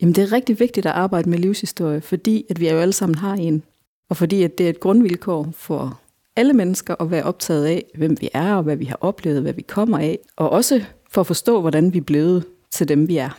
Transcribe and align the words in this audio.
Jamen 0.00 0.14
det 0.14 0.24
er 0.24 0.32
rigtig 0.32 0.60
vigtigt 0.60 0.86
at 0.86 0.92
arbejde 0.92 1.30
med 1.30 1.38
livshistorie, 1.38 2.00
fordi 2.00 2.44
at 2.50 2.60
vi 2.60 2.68
jo 2.68 2.76
alle 2.76 2.92
sammen 2.92 3.14
har 3.14 3.34
en. 3.34 3.62
Og 4.10 4.16
fordi 4.16 4.42
at 4.42 4.58
det 4.58 4.66
er 4.66 4.70
et 4.70 4.80
grundvilkår 4.80 5.48
for 5.52 6.00
alle 6.36 6.52
mennesker 6.52 6.94
at 7.00 7.10
være 7.10 7.22
optaget 7.22 7.64
af, 7.64 7.84
hvem 7.94 8.16
vi 8.20 8.28
er 8.34 8.54
og 8.54 8.62
hvad 8.62 8.76
vi 8.76 8.84
har 8.84 8.98
oplevet, 9.00 9.42
hvad 9.42 9.52
vi 9.52 9.62
kommer 9.62 9.98
af. 9.98 10.18
Og 10.36 10.50
også 10.50 10.84
for 11.10 11.20
at 11.20 11.26
forstå, 11.26 11.60
hvordan 11.60 11.92
vi 11.92 11.98
er 11.98 12.02
blevet 12.02 12.44
til 12.72 12.88
dem, 12.88 13.08
vi 13.08 13.16
er. 13.16 13.38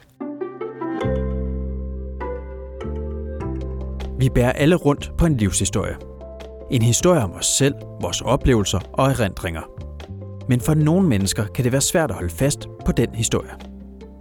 Vi 4.20 4.30
bærer 4.30 4.52
alle 4.52 4.76
rundt 4.76 5.12
på 5.18 5.26
en 5.26 5.38
livshistorie. 5.38 5.96
En 6.72 6.82
historie 6.82 7.22
om 7.22 7.32
os 7.32 7.46
selv, 7.46 7.76
vores 8.02 8.22
oplevelser 8.22 8.80
og 8.94 9.10
erindringer. 9.10 9.62
Men 10.50 10.62
for 10.62 10.74
nogle 10.74 11.08
mennesker 11.08 11.46
kan 11.46 11.64
det 11.64 11.72
være 11.72 11.82
svært 11.82 12.10
at 12.10 12.16
holde 12.16 12.34
fast 12.34 12.68
på 12.86 12.92
den 12.92 13.10
historie. 13.16 13.67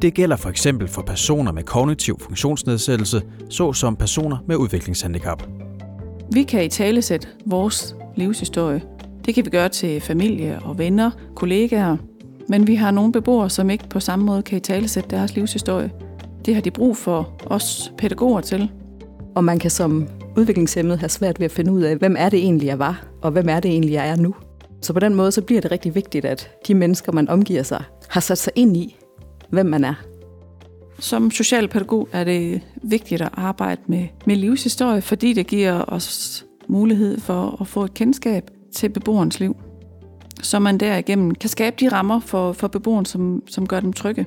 Det 0.03 0.15
gælder 0.15 0.37
for 0.37 0.49
eksempel 0.49 0.89
for 0.89 1.03
personer 1.03 1.53
med 1.53 1.63
kognitiv 1.63 2.21
funktionsnedsættelse, 2.21 3.23
såsom 3.51 3.97
personer 3.97 4.37
med 4.47 4.57
udviklingshandicap. 4.57 5.43
Vi 6.33 6.43
kan 6.43 6.65
i 6.65 6.69
tale 6.69 7.03
sætte 7.03 7.29
vores 7.47 7.97
livshistorie. 8.17 8.83
Det 9.27 9.35
kan 9.35 9.45
vi 9.45 9.51
gøre 9.51 9.69
til 9.69 10.01
familie 10.01 10.59
og 10.63 10.79
venner, 10.79 11.11
kollegaer. 11.35 11.97
Men 12.49 12.67
vi 12.67 12.75
har 12.75 12.91
nogle 12.91 13.13
beboere, 13.13 13.51
som 13.51 13.71
ikke 13.71 13.89
på 13.89 14.01
samme 14.01 14.25
måde 14.25 14.43
kan 14.43 14.59
i 14.59 14.61
tale 14.61 14.89
sætte 14.89 15.11
deres 15.11 15.35
livshistorie. 15.35 15.91
Det 16.47 16.55
har 16.55 16.63
de 16.63 16.71
brug 16.71 16.97
for 16.97 17.33
os 17.47 17.93
pædagoger 17.99 18.41
til. 18.41 18.71
Og 19.35 19.45
man 19.45 19.59
kan 19.59 19.71
som 19.71 20.09
udviklingshemmet 20.37 20.99
have 20.99 21.09
svært 21.09 21.41
ved 21.41 21.45
at 21.45 21.53
finde 21.53 21.73
ud 21.73 21.83
af, 21.83 21.97
hvem 21.97 22.17
er 22.19 22.29
det 22.29 22.39
egentlig, 22.39 22.67
jeg 22.67 22.79
var, 22.79 23.07
og 23.23 23.31
hvem 23.31 23.49
er 23.49 23.61
det 23.61 23.71
egentlig, 23.71 23.93
jeg 23.93 24.09
er 24.09 24.17
nu. 24.17 24.35
Så 24.83 24.93
på 24.93 25.01
den 25.01 25.15
måde 25.15 25.33
så 25.33 25.43
bliver 25.43 25.61
det 25.61 25.71
rigtig 25.71 25.95
vigtigt, 25.95 26.25
at 26.25 26.51
de 26.67 26.75
mennesker, 26.75 27.13
man 27.13 27.29
omgiver 27.29 27.63
sig, 27.63 27.83
har 28.09 28.21
sat 28.21 28.39
sig 28.39 28.53
ind 28.57 28.77
i, 28.77 28.97
hvem 29.51 29.67
man 29.67 29.85
er. 29.85 29.95
Som 30.99 31.31
socialpædagog 31.31 32.09
er 32.13 32.25
det 32.25 32.61
vigtigt 32.83 33.21
at 33.21 33.29
arbejde 33.33 33.81
med, 33.87 34.07
med 34.27 34.37
livshistorie, 34.37 35.03
fordi 35.03 35.33
det 35.33 35.47
giver 35.47 35.85
os 35.89 36.45
mulighed 36.69 37.21
for 37.21 37.57
at 37.61 37.67
få 37.67 37.85
et 37.85 37.95
kendskab 37.95 38.51
til 38.75 38.89
beboerens 38.89 39.41
liv, 39.41 39.57
så 40.43 40.59
man 40.59 40.79
derigennem 40.79 41.35
kan 41.35 41.51
skabe 41.51 41.77
de 41.81 41.89
rammer 41.89 42.21
for, 42.21 42.53
for 42.53 42.69
beboeren, 42.69 43.05
som, 43.05 43.43
som 43.47 43.67
gør 43.67 43.81
dem 43.81 43.93
trygge. 43.93 44.27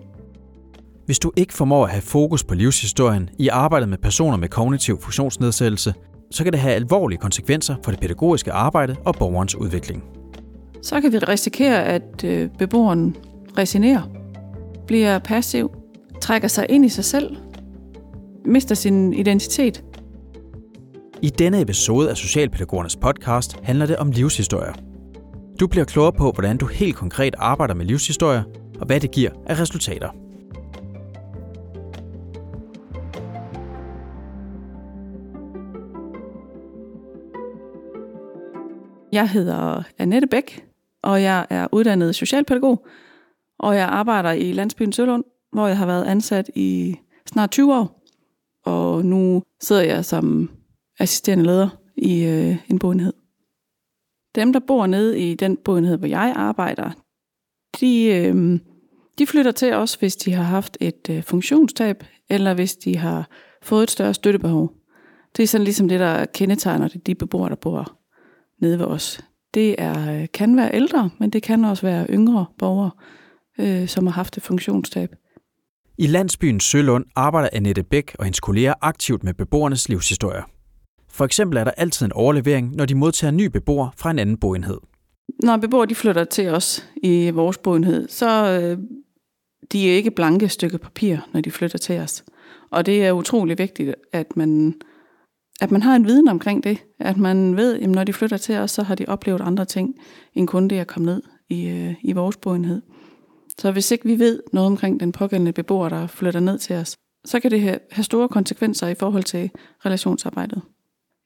Hvis 1.05 1.19
du 1.19 1.31
ikke 1.35 1.53
formår 1.53 1.85
at 1.85 1.91
have 1.91 2.01
fokus 2.01 2.43
på 2.43 2.55
livshistorien 2.55 3.29
i 3.39 3.47
arbejdet 3.47 3.89
med 3.89 3.97
personer 3.97 4.37
med 4.37 4.47
kognitiv 4.47 5.01
funktionsnedsættelse, 5.01 5.93
så 6.31 6.43
kan 6.43 6.53
det 6.53 6.59
have 6.61 6.73
alvorlige 6.73 7.19
konsekvenser 7.19 7.75
for 7.83 7.91
det 7.91 7.99
pædagogiske 7.99 8.51
arbejde 8.51 8.95
og 9.05 9.15
borgerens 9.15 9.55
udvikling. 9.55 10.03
Så 10.81 11.01
kan 11.01 11.11
vi 11.11 11.17
risikere, 11.17 11.85
at 11.85 12.23
øh, 12.23 12.49
beboeren 12.59 13.15
resignerer, 13.57 14.01
bliver 14.89 15.19
passiv, 15.19 15.71
trækker 16.21 16.47
sig 16.47 16.65
ind 16.69 16.85
i 16.85 16.89
sig 16.89 17.05
selv, 17.05 17.37
mister 18.45 18.75
sin 18.75 19.13
identitet. 19.13 19.83
I 21.21 21.29
denne 21.29 21.61
episode 21.61 22.09
af 22.09 22.17
Socialpædagogernes 22.17 22.95
podcast 22.95 23.59
handler 23.63 23.85
det 23.85 23.95
om 23.95 24.11
livshistorier. 24.11 24.73
Du 25.59 25.67
bliver 25.67 25.85
klogere 25.85 26.13
på, 26.13 26.31
hvordan 26.31 26.57
du 26.57 26.65
helt 26.65 26.95
konkret 26.95 27.35
arbejder 27.37 27.73
med 27.73 27.85
livshistorier, 27.85 28.43
og 28.79 28.85
hvad 28.85 28.99
det 28.99 29.11
giver 29.11 29.31
af 29.45 29.59
resultater. 29.59 30.09
Jeg 39.11 39.29
hedder 39.29 39.83
Annette 39.97 40.27
Bæk, 40.27 40.65
og 41.03 41.21
jeg 41.23 41.45
er 41.49 41.67
uddannet 41.71 42.15
socialpædagog, 42.15 42.85
og 43.59 43.75
jeg 43.75 43.87
arbejder 43.87 44.31
i 44.31 44.51
landsbyen 44.51 44.93
Sølund, 44.93 45.23
hvor 45.51 45.67
jeg 45.67 45.77
har 45.77 45.85
været 45.85 46.05
ansat 46.05 46.49
i 46.55 46.95
snart 47.25 47.51
20 47.51 47.75
år. 47.75 48.03
Og 48.65 49.05
nu 49.05 49.43
sidder 49.61 49.81
jeg 49.81 50.05
som 50.05 50.49
assisterende 50.99 51.45
leder 51.45 51.69
i 51.97 52.25
øh, 52.25 52.57
en 52.69 52.79
boenhed. 52.79 53.13
Dem, 54.35 54.53
der 54.53 54.59
bor 54.59 54.85
nede 54.85 55.19
i 55.19 55.35
den 55.35 55.57
boenhed, 55.57 55.97
hvor 55.97 56.07
jeg 56.07 56.33
arbejder, 56.35 56.91
de, 57.79 58.05
øh, 58.05 58.59
de 59.17 59.27
flytter 59.27 59.51
til 59.51 59.73
os, 59.73 59.95
hvis 59.95 60.15
de 60.15 60.33
har 60.33 60.43
haft 60.43 60.77
et 60.81 61.09
øh, 61.09 61.23
funktionstab, 61.23 62.03
eller 62.29 62.53
hvis 62.53 62.75
de 62.75 62.97
har 62.97 63.29
fået 63.61 63.83
et 63.83 63.91
større 63.91 64.13
støttebehov. 64.13 64.73
Det 65.37 65.43
er 65.43 65.47
sådan 65.47 65.63
ligesom 65.63 65.89
det, 65.89 65.99
der 65.99 66.25
kendetegner 66.25 66.87
det, 66.87 67.07
de 67.07 67.15
beboere, 67.15 67.49
der 67.49 67.55
bor 67.55 67.97
nede 68.59 68.79
ved 68.79 68.85
os. 68.85 69.21
Det 69.53 69.75
er, 69.77 70.21
øh, 70.21 70.27
kan 70.33 70.57
være 70.57 70.75
ældre, 70.75 71.09
men 71.19 71.29
det 71.29 71.43
kan 71.43 71.65
også 71.65 71.87
være 71.87 72.07
yngre 72.09 72.45
borgere, 72.57 72.91
øh, 73.59 73.87
som 73.87 74.07
har 74.07 74.13
haft 74.13 74.37
et 74.37 74.43
funktionstab. 74.43 75.09
I 75.97 76.07
landsbyen 76.07 76.59
Sølund 76.59 77.05
arbejder 77.15 77.49
Annette 77.53 77.83
Bæk 77.83 78.15
og 78.19 78.25
hendes 78.25 78.39
kolleger 78.39 78.73
aktivt 78.81 79.23
med 79.23 79.33
beboernes 79.33 79.89
livshistorier. 79.89 80.43
For 81.09 81.25
eksempel 81.25 81.57
er 81.57 81.63
der 81.63 81.71
altid 81.71 82.05
en 82.05 82.11
overlevering, 82.13 82.75
når 82.75 82.85
de 82.85 82.95
modtager 82.95 83.31
ny 83.31 83.45
beboer 83.45 83.89
fra 83.97 84.11
en 84.11 84.19
anden 84.19 84.37
boenhed. 84.37 84.77
Når 85.43 85.57
beboere 85.57 85.85
de 85.85 85.95
flytter 85.95 86.23
til 86.23 86.47
os 86.47 86.89
i 87.03 87.29
vores 87.29 87.57
boenhed, 87.57 88.07
så 88.07 88.59
øh, 88.61 88.77
de 89.71 89.89
er 89.89 89.95
ikke 89.95 90.11
blanke 90.11 90.49
stykke 90.49 90.77
papir, 90.77 91.17
når 91.33 91.41
de 91.41 91.51
flytter 91.51 91.77
til 91.77 91.99
os. 91.99 92.23
Og 92.71 92.85
det 92.85 93.05
er 93.05 93.11
utrolig 93.11 93.57
vigtigt, 93.57 93.95
at 94.13 94.37
man 94.37 94.73
at 95.61 95.71
man 95.71 95.81
har 95.81 95.95
en 95.95 96.05
viden 96.05 96.27
omkring 96.27 96.63
det. 96.63 96.83
At 96.99 97.17
man 97.17 97.57
ved, 97.57 97.79
at 97.79 97.89
når 97.89 98.03
de 98.03 98.13
flytter 98.13 98.37
til 98.37 98.55
os, 98.55 98.71
så 98.71 98.83
har 98.83 98.95
de 98.95 99.05
oplevet 99.07 99.41
andre 99.41 99.65
ting, 99.65 99.95
end 100.33 100.47
kun 100.47 100.67
det 100.67 100.79
at 100.79 100.87
komme 100.87 101.05
ned 101.05 101.21
i, 101.49 101.67
øh, 101.67 101.95
i 102.01 102.13
vores 102.13 102.37
boenhed. 102.37 102.81
Så 103.59 103.71
hvis 103.71 103.91
ikke 103.91 104.05
vi 104.05 104.19
ved 104.19 104.43
noget 104.53 104.67
omkring 104.67 104.99
den 104.99 105.11
pågældende 105.11 105.53
beboer, 105.53 105.89
der 105.89 106.07
flytter 106.07 106.39
ned 106.39 106.57
til 106.57 106.75
os, 106.75 106.97
så 107.25 107.39
kan 107.39 107.51
det 107.51 107.61
have, 107.61 107.79
have 107.91 108.03
store 108.03 108.29
konsekvenser 108.29 108.87
i 108.87 108.95
forhold 108.95 109.23
til 109.23 109.51
relationsarbejdet. 109.85 110.61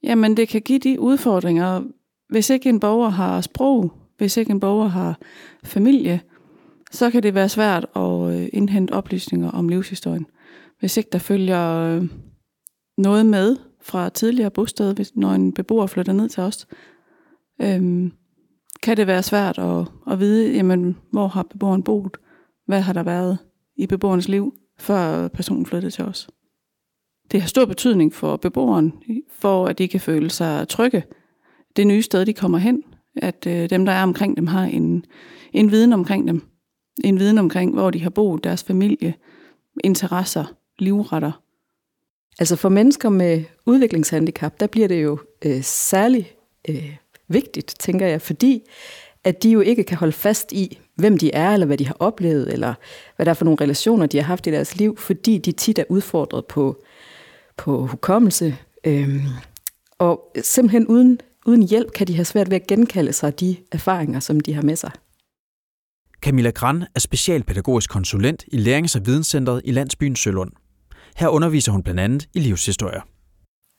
Jamen, 0.04 0.38
det 0.38 0.48
kan 0.48 0.62
give 0.62 0.80
de 0.80 1.00
udfordringer, 1.00 1.82
hvis 2.30 2.50
ikke 2.50 2.70
en 2.70 2.80
borger 2.80 3.10
har 3.10 3.42
sprog, 3.42 3.94
hvis 4.18 4.38
ikke 4.38 4.52
en 4.52 4.60
borger 4.60 4.88
har 4.88 5.20
familie, 5.64 6.22
så 6.92 7.12
kan 7.12 7.24
det 7.24 7.34
være 7.34 7.50
svært 7.50 7.86
at 7.96 8.34
øh, 8.34 8.50
indhente 8.54 8.92
oplysninger 8.92 9.52
om 9.52 9.70
livshistorien. 9.70 10.26
Hvis 10.80 10.98
ikke 10.98 11.10
der 11.12 11.20
følger 11.20 11.70
øh, 11.70 12.04
noget 12.98 13.26
med 13.26 13.58
fra 13.82 14.10
tidligere 14.10 14.52
bosted, 14.52 14.96
hvis, 14.96 15.16
når 15.16 15.32
en 15.32 15.54
beboer 15.54 15.88
flytter 15.88 16.14
ned 16.14 16.30
til 16.30 16.44
os, 16.44 16.68
øhm, 17.62 18.12
kan 18.84 18.98
det 18.98 19.08
være 19.08 19.24
svært 19.24 19.58
at, 19.58 19.86
at 20.12 20.20
vide, 20.20 20.56
jamen, 20.56 20.98
hvor 21.12 21.28
har 21.28 21.44
beboeren 21.44 21.84
boet? 21.84 22.18
Hvad 22.66 22.82
har 22.82 22.94
der 22.94 23.04
været 23.04 23.38
i 23.76 23.88
beboerens 23.88 24.28
liv, 24.28 24.54
før 24.80 25.28
personen 25.28 25.66
flyttede 25.66 25.92
til 25.92 26.04
os? 26.04 26.30
Det 27.32 27.42
har 27.42 27.48
stor 27.48 27.66
betydning 27.66 28.14
for 28.14 28.38
beboeren, 28.38 28.94
for 29.30 29.68
at 29.68 29.78
de 29.78 29.88
kan 29.88 30.00
føle 30.00 30.30
sig 30.30 30.68
trygge 30.68 31.04
det 31.76 31.88
nye 31.88 32.02
sted, 32.02 32.26
de 32.26 32.34
kommer 32.34 32.58
hen. 32.58 32.84
At 33.16 33.48
øh, 33.48 33.70
dem, 33.70 33.86
der 33.86 33.94
er 33.94 34.04
omkring 34.04 34.38
dem, 34.38 34.48
har 34.48 34.64
en, 34.64 35.06
en 35.54 35.72
viden 35.72 35.94
omkring 35.94 36.28
dem. 36.28 36.42
En 37.04 37.20
viden 37.20 37.38
omkring, 37.38 37.74
hvor 37.74 37.92
de 37.92 38.02
har 38.02 38.10
boet, 38.10 38.44
deres 38.44 38.64
familie, 38.64 39.14
interesser, 39.84 40.46
livretter. 40.80 41.42
Altså 42.40 42.56
for 42.56 42.70
mennesker 42.70 43.10
med 43.10 43.44
udviklingshandicap, 43.66 44.60
der 44.60 44.68
bliver 44.68 44.88
det 44.88 45.04
jo 45.04 45.20
øh, 45.46 45.62
særlig 45.62 46.32
øh, 46.70 46.96
vigtigt, 47.28 47.76
tænker 47.80 48.08
jeg, 48.08 48.22
fordi 48.22 48.64
at 49.24 49.44
de 49.44 49.50
jo 49.50 49.60
ikke 49.60 49.84
kan 49.84 49.98
holde 49.98 50.14
fast 50.14 50.52
i, 50.52 50.80
hvem 50.96 51.18
de 51.18 51.34
er, 51.34 51.54
eller 51.54 51.66
hvad 51.66 51.78
de 51.78 51.88
har 51.88 51.96
oplevet, 52.00 52.54
eller 52.54 52.74
hvad 53.16 53.26
der 53.26 53.30
er 53.30 53.34
for 53.34 53.46
nogle 53.46 53.58
relationer, 53.62 54.06
de 54.06 54.18
har 54.18 54.26
haft 54.26 54.48
i 54.48 54.52
deres 54.52 54.76
liv, 54.76 54.98
fordi 54.98 55.38
de 55.38 55.52
tit 55.52 55.80
er 55.80 55.84
udfordret 55.90 56.46
på, 56.46 56.84
på 57.58 57.86
hukommelse. 57.86 58.58
Øhm, 58.84 59.22
og 59.98 60.32
simpelthen 60.42 60.88
uden, 60.88 61.20
uden 61.46 61.64
hjælp 61.64 61.92
kan 61.92 62.08
de 62.08 62.16
have 62.16 62.26
svært 62.26 62.50
ved 62.50 62.56
at 62.56 62.68
genkalde 62.68 63.14
sig 63.14 63.40
de 63.40 63.56
erfaringer, 63.72 64.20
som 64.20 64.40
de 64.40 64.54
har 64.54 64.62
med 64.62 64.76
sig. 64.76 64.92
Camilla 66.22 66.50
Gran 66.50 66.84
er 66.96 67.00
specialpædagogisk 67.00 67.90
konsulent 67.90 68.44
i 68.48 68.58
Lærings- 68.58 68.96
og 68.96 69.06
Videnscentret 69.06 69.62
i 69.66 69.72
landsbyen 69.72 70.16
Sølund. 70.16 70.52
Her 71.16 71.28
underviser 71.28 71.72
hun 71.72 71.84
blandt 71.84 72.00
andet 72.00 72.28
i 72.34 72.40
livshistorie. 72.40 73.02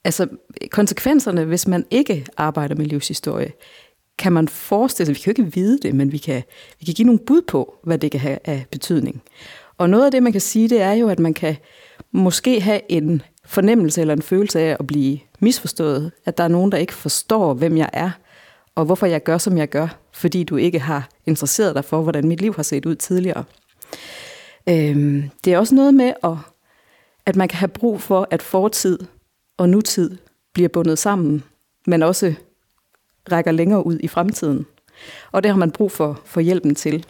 Altså 0.05 0.27
konsekvenserne, 0.71 1.45
hvis 1.45 1.67
man 1.67 1.85
ikke 1.91 2.25
arbejder 2.37 2.75
med 2.75 2.85
livshistorie, 2.85 3.51
kan 4.17 4.33
man 4.33 4.47
forestille 4.47 5.05
sig, 5.05 5.15
vi 5.15 5.19
kan 5.19 5.33
jo 5.33 5.43
ikke 5.43 5.55
vide 5.55 5.79
det, 5.81 5.95
men 5.95 6.11
vi 6.11 6.17
kan, 6.17 6.43
vi 6.79 6.85
kan 6.85 6.93
give 6.93 7.05
nogle 7.05 7.19
bud 7.19 7.41
på, 7.41 7.75
hvad 7.83 7.97
det 7.97 8.11
kan 8.11 8.19
have 8.19 8.37
af 8.45 8.65
betydning. 8.71 9.21
Og 9.77 9.89
noget 9.89 10.05
af 10.05 10.11
det, 10.11 10.23
man 10.23 10.31
kan 10.31 10.41
sige, 10.41 10.69
det 10.69 10.81
er 10.81 10.91
jo, 10.91 11.09
at 11.09 11.19
man 11.19 11.33
kan 11.33 11.55
måske 12.11 12.61
have 12.61 12.81
en 12.89 13.21
fornemmelse 13.45 14.01
eller 14.01 14.13
en 14.13 14.21
følelse 14.21 14.59
af 14.59 14.77
at 14.79 14.87
blive 14.87 15.19
misforstået, 15.39 16.11
at 16.25 16.37
der 16.37 16.43
er 16.43 16.47
nogen, 16.47 16.71
der 16.71 16.77
ikke 16.77 16.93
forstår, 16.93 17.53
hvem 17.53 17.77
jeg 17.77 17.89
er, 17.93 18.11
og 18.75 18.85
hvorfor 18.85 19.05
jeg 19.05 19.23
gør, 19.23 19.37
som 19.37 19.57
jeg 19.57 19.69
gør, 19.69 19.87
fordi 20.11 20.43
du 20.43 20.55
ikke 20.55 20.79
har 20.79 21.09
interesseret 21.25 21.75
dig 21.75 21.85
for, 21.85 22.01
hvordan 22.01 22.27
mit 22.27 22.41
liv 22.41 22.55
har 22.55 22.63
set 22.63 22.85
ud 22.85 22.95
tidligere. 22.95 23.43
Øhm, 24.69 25.29
det 25.45 25.53
er 25.53 25.57
også 25.57 25.75
noget 25.75 25.93
med 25.93 26.13
at 26.23 26.37
at 27.25 27.35
man 27.35 27.47
kan 27.47 27.57
have 27.57 27.67
brug 27.67 28.01
for, 28.01 28.27
at 28.31 28.41
fortid 28.41 28.99
og 29.57 29.69
nutid 29.69 30.17
bliver 30.53 30.69
bundet 30.69 30.99
sammen, 30.99 31.43
men 31.87 32.03
også 32.03 32.33
rækker 33.31 33.51
længere 33.51 33.85
ud 33.85 33.99
i 33.99 34.07
fremtiden. 34.07 34.65
Og 35.31 35.43
det 35.43 35.51
har 35.51 35.57
man 35.57 35.71
brug 35.71 35.91
for, 35.91 36.21
for 36.25 36.41
hjælpen 36.41 36.75
til. 36.75 37.05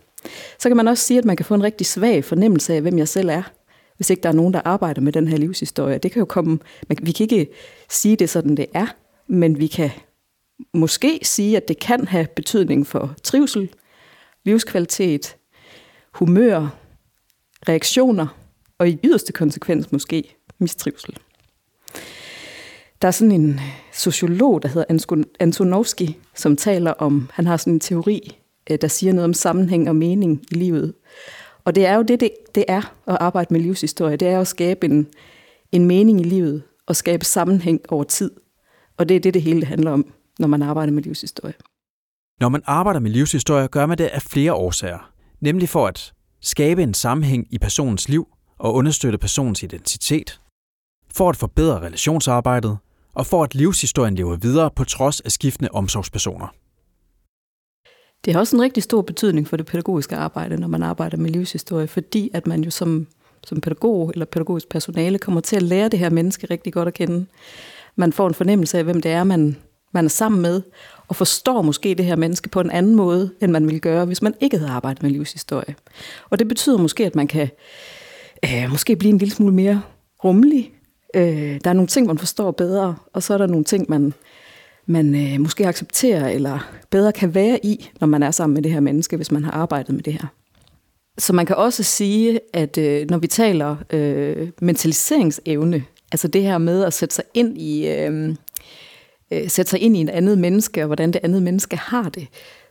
Så 0.59 0.69
kan 0.69 0.77
man 0.77 0.87
også 0.87 1.03
sige, 1.03 1.17
at 1.17 1.25
man 1.25 1.35
kan 1.35 1.45
få 1.45 1.53
en 1.53 1.63
rigtig 1.63 1.87
svag 1.87 2.23
fornemmelse 2.23 2.73
af, 2.73 2.81
hvem 2.81 2.97
jeg 2.97 3.07
selv 3.07 3.29
er, 3.29 3.43
hvis 3.95 4.09
ikke 4.09 4.23
der 4.23 4.29
er 4.29 4.33
nogen, 4.33 4.53
der 4.53 4.61
arbejder 4.65 5.01
med 5.01 5.11
den 5.11 5.27
her 5.27 5.37
livshistorie. 5.37 5.97
Det 5.97 6.11
kan 6.11 6.19
jo 6.19 6.25
komme, 6.25 6.59
vi 7.01 7.11
kan 7.11 7.23
ikke 7.23 7.47
sige 7.89 8.15
det 8.15 8.29
sådan, 8.29 8.57
det 8.57 8.65
er, 8.73 8.87
men 9.27 9.59
vi 9.59 9.67
kan 9.67 9.91
måske 10.73 11.19
sige, 11.23 11.57
at 11.57 11.67
det 11.67 11.79
kan 11.79 12.07
have 12.07 12.27
betydning 12.35 12.87
for 12.87 13.15
trivsel, 13.23 13.69
livskvalitet, 14.43 15.35
humør, 16.11 16.67
reaktioner 17.69 18.27
og 18.77 18.89
i 18.89 18.99
yderste 19.03 19.33
konsekvens 19.33 19.91
måske 19.91 20.35
mistrivsel. 20.59 21.17
Der 23.01 23.07
er 23.07 23.11
sådan 23.11 23.31
en 23.31 23.49
øh, 23.49 23.61
sociolog, 23.93 24.61
der 24.63 24.69
hedder 24.69 25.23
Antonovski, 25.39 26.17
som 26.35 26.55
taler 26.55 26.91
om, 26.91 27.29
han 27.33 27.47
har 27.47 27.57
sådan 27.57 27.73
en 27.73 27.79
teori, 27.79 28.37
øh, 28.69 28.77
der 28.81 28.87
siger 28.87 29.13
noget 29.13 29.25
om 29.25 29.33
sammenhæng 29.33 29.89
og 29.89 29.95
mening 29.95 30.45
i 30.51 30.55
livet. 30.55 30.93
Og 31.65 31.75
det 31.75 31.85
er 31.85 31.95
jo 31.95 32.01
det, 32.01 32.19
det, 32.19 32.31
det 32.55 32.65
er 32.67 32.93
at 33.07 33.17
arbejde 33.19 33.53
med 33.53 33.61
livshistorie. 33.61 34.17
Det 34.17 34.27
er 34.27 34.39
at 34.39 34.47
skabe 34.47 34.85
en, 34.85 35.07
en 35.71 35.85
mening 35.85 36.21
i 36.21 36.23
livet 36.23 36.63
og 36.87 36.95
skabe 36.95 37.25
sammenhæng 37.25 37.81
over 37.89 38.03
tid. 38.03 38.31
Og 38.97 39.09
det 39.09 39.15
er 39.15 39.19
det, 39.19 39.33
det 39.33 39.41
hele 39.41 39.65
handler 39.65 39.91
om, 39.91 40.13
når 40.39 40.47
man 40.47 40.61
arbejder 40.61 40.93
med 40.93 41.03
livshistorie. 41.03 41.53
Når 42.39 42.49
man 42.49 42.61
arbejder 42.65 42.99
med 42.99 43.11
livshistorie, 43.11 43.67
gør 43.67 43.85
man 43.85 43.97
det 43.97 44.05
af 44.05 44.21
flere 44.21 44.53
årsager. 44.53 45.11
Nemlig 45.41 45.69
for 45.69 45.87
at 45.87 46.13
skabe 46.41 46.83
en 46.83 46.93
sammenhæng 46.93 47.47
i 47.51 47.57
personens 47.57 48.09
liv 48.09 48.27
og 48.57 48.73
understøtte 48.73 49.17
personens 49.17 49.63
identitet, 49.63 50.41
for 51.13 51.29
at 51.29 51.35
forbedre 51.35 51.79
relationsarbejdet 51.79 52.77
og 53.15 53.25
for 53.25 53.43
at 53.43 53.55
livshistorien 53.55 54.15
lever 54.15 54.35
videre 54.35 54.71
på 54.75 54.83
trods 54.83 55.19
af 55.19 55.31
skiftende 55.31 55.69
omsorgspersoner. 55.73 56.47
Det 58.25 58.33
har 58.33 58.39
også 58.39 58.55
en 58.55 58.61
rigtig 58.61 58.83
stor 58.83 59.01
betydning 59.01 59.47
for 59.47 59.57
det 59.57 59.65
pædagogiske 59.65 60.15
arbejde, 60.15 60.57
når 60.57 60.67
man 60.67 60.83
arbejder 60.83 61.17
med 61.17 61.29
livshistorie, 61.29 61.87
fordi 61.87 62.29
at 62.33 62.47
man 62.47 62.63
jo 62.63 62.71
som, 62.71 63.07
som 63.43 63.61
pædagog 63.61 64.09
eller 64.09 64.25
pædagogisk 64.25 64.69
personale 64.69 65.17
kommer 65.17 65.41
til 65.41 65.55
at 65.55 65.63
lære 65.63 65.89
det 65.89 65.99
her 65.99 66.09
menneske 66.09 66.47
rigtig 66.49 66.73
godt 66.73 66.87
at 66.87 66.93
kende. 66.93 67.25
Man 67.95 68.13
får 68.13 68.27
en 68.27 68.33
fornemmelse 68.33 68.77
af, 68.77 68.83
hvem 68.83 69.01
det 69.01 69.11
er, 69.11 69.23
man, 69.23 69.57
man 69.91 70.05
er 70.05 70.09
sammen 70.09 70.41
med, 70.41 70.61
og 71.07 71.15
forstår 71.15 71.61
måske 71.61 71.95
det 71.95 72.05
her 72.05 72.15
menneske 72.15 72.49
på 72.49 72.59
en 72.61 72.71
anden 72.71 72.95
måde, 72.95 73.31
end 73.41 73.51
man 73.51 73.65
ville 73.65 73.79
gøre, 73.79 74.05
hvis 74.05 74.21
man 74.21 74.33
ikke 74.41 74.57
havde 74.57 74.71
arbejdet 74.71 75.03
med 75.03 75.11
livshistorie. 75.11 75.75
Og 76.29 76.39
det 76.39 76.47
betyder 76.47 76.77
måske, 76.77 77.05
at 77.05 77.15
man 77.15 77.27
kan 77.27 77.49
øh, 78.45 78.69
måske 78.69 78.95
blive 78.95 79.09
en 79.09 79.17
lille 79.17 79.33
smule 79.33 79.53
mere 79.53 79.81
rummelig. 80.23 80.74
Øh, 81.15 81.59
der 81.63 81.69
er 81.69 81.73
nogle 81.73 81.87
ting, 81.87 82.07
man 82.07 82.17
forstår 82.17 82.51
bedre, 82.51 82.95
og 83.13 83.23
så 83.23 83.33
er 83.33 83.37
der 83.37 83.47
nogle 83.47 83.63
ting, 83.63 83.85
man, 83.89 84.13
man 84.85 85.15
øh, 85.15 85.39
måske 85.41 85.67
accepterer 85.67 86.29
eller 86.29 86.71
bedre 86.89 87.11
kan 87.11 87.35
være 87.35 87.65
i, 87.65 87.89
når 87.99 88.07
man 88.07 88.23
er 88.23 88.31
sammen 88.31 88.53
med 88.53 88.63
det 88.63 88.71
her 88.71 88.79
menneske, 88.79 89.15
hvis 89.15 89.31
man 89.31 89.43
har 89.43 89.51
arbejdet 89.51 89.95
med 89.95 90.03
det 90.03 90.13
her. 90.13 90.27
Så 91.17 91.33
man 91.33 91.45
kan 91.45 91.55
også 91.55 91.83
sige, 91.83 92.39
at 92.53 92.77
øh, 92.77 93.09
når 93.09 93.17
vi 93.17 93.27
taler 93.27 93.75
øh, 93.89 94.49
mentaliseringsevne, 94.61 95.83
altså 96.11 96.27
det 96.27 96.41
her 96.41 96.57
med 96.57 96.83
at 96.83 96.93
sætte 96.93 97.15
sig 97.15 97.23
ind 97.33 97.57
i 97.57 97.87
øh, 97.87 98.35
øh, 99.31 99.49
sætte 99.49 99.69
sig 99.69 99.79
ind 99.79 99.97
i 99.97 99.99
en 99.99 100.09
andet 100.09 100.37
menneske, 100.37 100.81
og 100.81 100.85
hvordan 100.85 101.11
det 101.11 101.21
andet 101.23 101.43
menneske 101.43 101.77
har 101.77 102.09
det, 102.09 102.27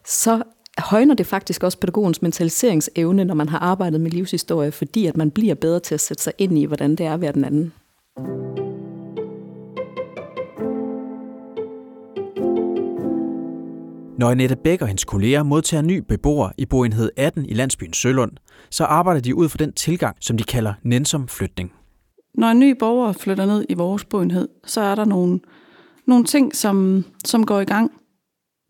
så 0.07 0.43
højner 0.79 1.15
det 1.15 1.27
faktisk 1.27 1.63
også 1.63 1.79
pædagogens 1.79 2.23
mentaliseringsevne, 2.23 3.25
når 3.25 3.35
man 3.35 3.49
har 3.49 3.59
arbejdet 3.59 4.01
med 4.01 4.11
livshistorie, 4.11 4.73
fordi 4.73 5.07
at 5.07 5.17
man 5.17 5.31
bliver 5.31 5.55
bedre 5.55 5.81
til 5.81 5.95
at 5.95 6.01
sætte 6.01 6.23
sig 6.23 6.33
ind 6.39 6.59
i, 6.59 6.65
hvordan 6.65 6.91
det 6.97 7.07
er 7.07 7.15
at 7.15 7.21
være 7.21 7.33
den 7.33 7.45
anden. 7.45 7.73
Når 14.19 14.31
Annette 14.31 14.57
Bæk 14.57 14.83
og 14.83 14.89
hendes 14.89 15.05
kolleger 15.05 15.43
modtager 15.43 15.83
ny 15.83 15.99
beboer 16.09 16.51
i 16.59 16.67
boenhed 16.67 17.11
18 17.17 17.47
i 17.47 17.55
landsbyen 17.55 17.93
Sølund, 17.93 18.33
så 18.71 18.85
arbejder 18.85 19.21
de 19.21 19.35
ud 19.35 19.49
fra 19.49 19.57
den 19.59 19.73
tilgang, 19.73 20.17
som 20.21 20.37
de 20.37 20.45
kalder 20.45 20.75
nænsom 20.83 21.29
flytning. 21.29 21.73
Når 22.35 22.47
en 22.47 22.59
ny 22.59 22.79
borger 22.79 23.13
flytter 23.13 23.47
ned 23.47 23.65
i 23.69 23.75
vores 23.75 24.05
boenhed, 24.05 24.49
så 24.65 24.81
er 24.81 24.95
der 24.95 25.05
nogle 25.05 25.41
nogle 26.07 26.25
ting, 26.25 26.57
som, 26.57 27.05
som 27.25 27.47
går 27.47 27.61
i 27.61 27.65
gang. 27.65 27.93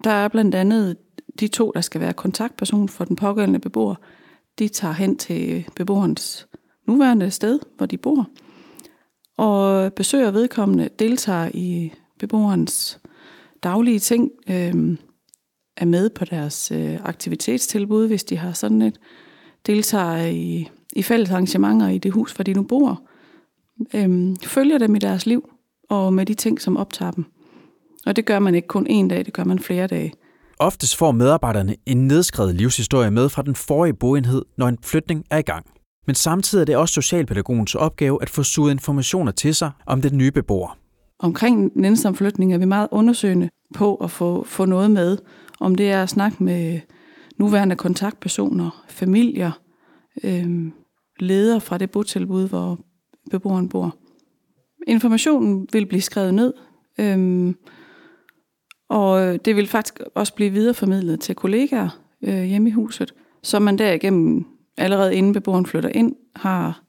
Der 0.04 0.10
er 0.10 0.28
blandt 0.28 0.54
andet 0.54 0.96
de 1.40 1.48
to, 1.48 1.72
der 1.74 1.80
skal 1.80 2.00
være 2.00 2.12
kontaktperson 2.12 2.88
for 2.88 3.04
den 3.04 3.16
pågældende 3.16 3.58
beboer. 3.58 3.94
De 4.58 4.68
tager 4.68 4.94
hen 4.94 5.16
til 5.16 5.68
beboerens 5.76 6.48
nuværende 6.86 7.30
sted, 7.30 7.60
hvor 7.76 7.86
de 7.86 7.98
bor, 7.98 8.28
og 9.36 9.92
besøger 9.92 10.30
vedkommende, 10.30 10.88
deltager 10.98 11.50
i 11.54 11.92
beboerens 12.18 13.00
daglige 13.62 13.98
ting, 13.98 14.30
øh, 14.50 14.96
er 15.76 15.84
med 15.84 16.10
på 16.10 16.24
deres 16.24 16.70
øh, 16.70 16.98
aktivitetstilbud, 17.04 18.06
hvis 18.06 18.24
de 18.24 18.36
har 18.36 18.52
sådan 18.52 18.82
et, 18.82 18.98
deltager 19.66 20.26
i, 20.26 20.68
i 20.92 21.02
fælles 21.02 21.30
arrangementer 21.30 21.88
i 21.88 21.98
det 21.98 22.12
hus, 22.12 22.32
hvor 22.32 22.42
de 22.42 22.52
nu 22.52 22.62
bor, 22.62 23.02
øh, 23.94 24.36
følger 24.42 24.78
dem 24.78 24.96
i 24.96 24.98
deres 24.98 25.26
liv, 25.26 25.50
og 25.90 26.14
med 26.14 26.26
de 26.26 26.34
ting, 26.34 26.60
som 26.60 26.76
optager 26.76 27.10
dem. 27.10 27.24
Og 28.06 28.16
det 28.16 28.26
gør 28.26 28.38
man 28.38 28.54
ikke 28.54 28.68
kun 28.68 28.86
en 28.86 29.08
dag, 29.08 29.24
det 29.24 29.32
gør 29.32 29.44
man 29.44 29.58
flere 29.58 29.86
dage. 29.86 30.12
Oftest 30.58 30.96
får 30.96 31.12
medarbejderne 31.12 31.76
en 31.86 32.06
nedskrevet 32.06 32.54
livshistorie 32.54 33.10
med 33.10 33.28
fra 33.28 33.42
den 33.42 33.54
forrige 33.54 33.94
boenhed, 33.94 34.44
når 34.56 34.68
en 34.68 34.78
flytning 34.82 35.24
er 35.30 35.38
i 35.38 35.42
gang. 35.42 35.66
Men 36.06 36.14
samtidig 36.14 36.62
er 36.62 36.64
det 36.64 36.76
også 36.76 36.94
socialpædagogens 36.94 37.74
opgave 37.74 38.18
at 38.22 38.30
få 38.30 38.42
suget 38.42 38.72
informationer 38.72 39.32
til 39.32 39.54
sig 39.54 39.70
om 39.86 40.02
den 40.02 40.18
nye 40.18 40.30
beboer. 40.30 40.78
Omkring 41.18 41.72
nænsom 41.74 42.14
flytning 42.14 42.54
er 42.54 42.58
vi 42.58 42.64
meget 42.64 42.88
undersøgende 42.90 43.50
på 43.74 43.94
at 43.94 44.10
få, 44.10 44.44
få 44.44 44.64
noget 44.64 44.90
med, 44.90 45.18
om 45.60 45.74
det 45.74 45.90
er 45.90 46.02
at 46.02 46.08
snakke 46.08 46.44
med 46.44 46.80
nuværende 47.38 47.76
kontaktpersoner, 47.76 48.84
familier, 48.88 49.52
øh, 50.24 50.72
ledere 51.20 51.60
fra 51.60 51.78
det 51.78 51.90
botilbud, 51.90 52.48
hvor 52.48 52.78
beboeren 53.30 53.68
bor. 53.68 53.96
Informationen 54.86 55.68
vil 55.72 55.86
blive 55.86 56.02
skrevet 56.02 56.34
ned, 56.34 56.52
øh, 56.98 57.54
og 58.88 59.44
det 59.44 59.56
vil 59.56 59.66
faktisk 59.66 60.00
også 60.14 60.34
blive 60.34 60.50
videreformidlet 60.50 61.20
til 61.20 61.34
kollegaer 61.34 61.88
øh, 62.22 62.42
hjemme 62.42 62.68
i 62.68 62.72
huset, 62.72 63.14
så 63.42 63.58
man 63.58 63.78
derigennem 63.78 64.46
allerede 64.76 65.14
inden 65.14 65.32
beboeren 65.32 65.66
flytter 65.66 65.90
ind, 65.94 66.14
har 66.36 66.80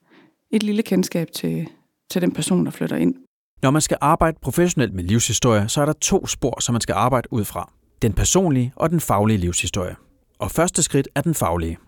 et 0.50 0.62
lille 0.62 0.82
kendskab 0.82 1.32
til, 1.32 1.68
til 2.10 2.22
den 2.22 2.32
person, 2.32 2.64
der 2.64 2.70
flytter 2.70 2.96
ind. 2.96 3.14
Når 3.62 3.70
man 3.70 3.82
skal 3.82 3.96
arbejde 4.00 4.38
professionelt 4.42 4.94
med 4.94 5.04
livshistorie, 5.04 5.68
så 5.68 5.80
er 5.80 5.86
der 5.86 5.92
to 5.92 6.26
spor, 6.26 6.60
som 6.60 6.72
man 6.72 6.80
skal 6.80 6.92
arbejde 6.92 7.28
ud 7.32 7.44
fra. 7.44 7.72
Den 8.02 8.12
personlige 8.12 8.72
og 8.76 8.90
den 8.90 9.00
faglige 9.00 9.38
livshistorie. 9.38 9.96
Og 10.38 10.50
første 10.50 10.82
skridt 10.82 11.08
er 11.14 11.20
den 11.20 11.34
faglige. 11.34 11.78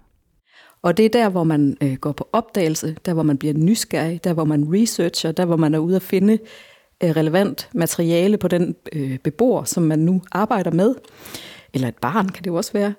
Og 0.83 0.97
det 0.97 1.05
er 1.05 1.09
der, 1.09 1.29
hvor 1.29 1.45
man 1.45 1.77
øh, 1.83 1.95
går 1.95 2.12
på 2.12 2.29
opdagelse, 2.33 2.97
der 3.05 3.15
hvor 3.15 3.23
man 3.23 3.39
bliver 3.39 3.55
nysgerrig, 3.55 4.25
der 4.25 4.33
hvor 4.33 4.45
man 4.45 4.65
researcher, 4.75 5.33
der 5.33 5.45
hvor 5.45 5.56
man 5.56 5.75
er 5.75 5.79
ude 5.79 5.97
at 5.97 6.03
finde 6.03 6.39
øh, 7.05 7.11
relevant 7.11 7.69
materiale 7.75 8.37
på 8.37 8.49
den 8.49 8.75
øh, 8.93 9.19
beboer, 9.19 9.64
som 9.64 9.83
man 9.83 9.99
nu 9.99 10.23
arbejder 10.33 10.71
med. 10.71 10.95
Eller 11.75 11.88
et 11.88 11.97
barn 11.97 12.28
kan 12.28 12.45
det 12.45 12.50
jo 12.50 12.55
også 12.55 12.73
være. 12.73 12.95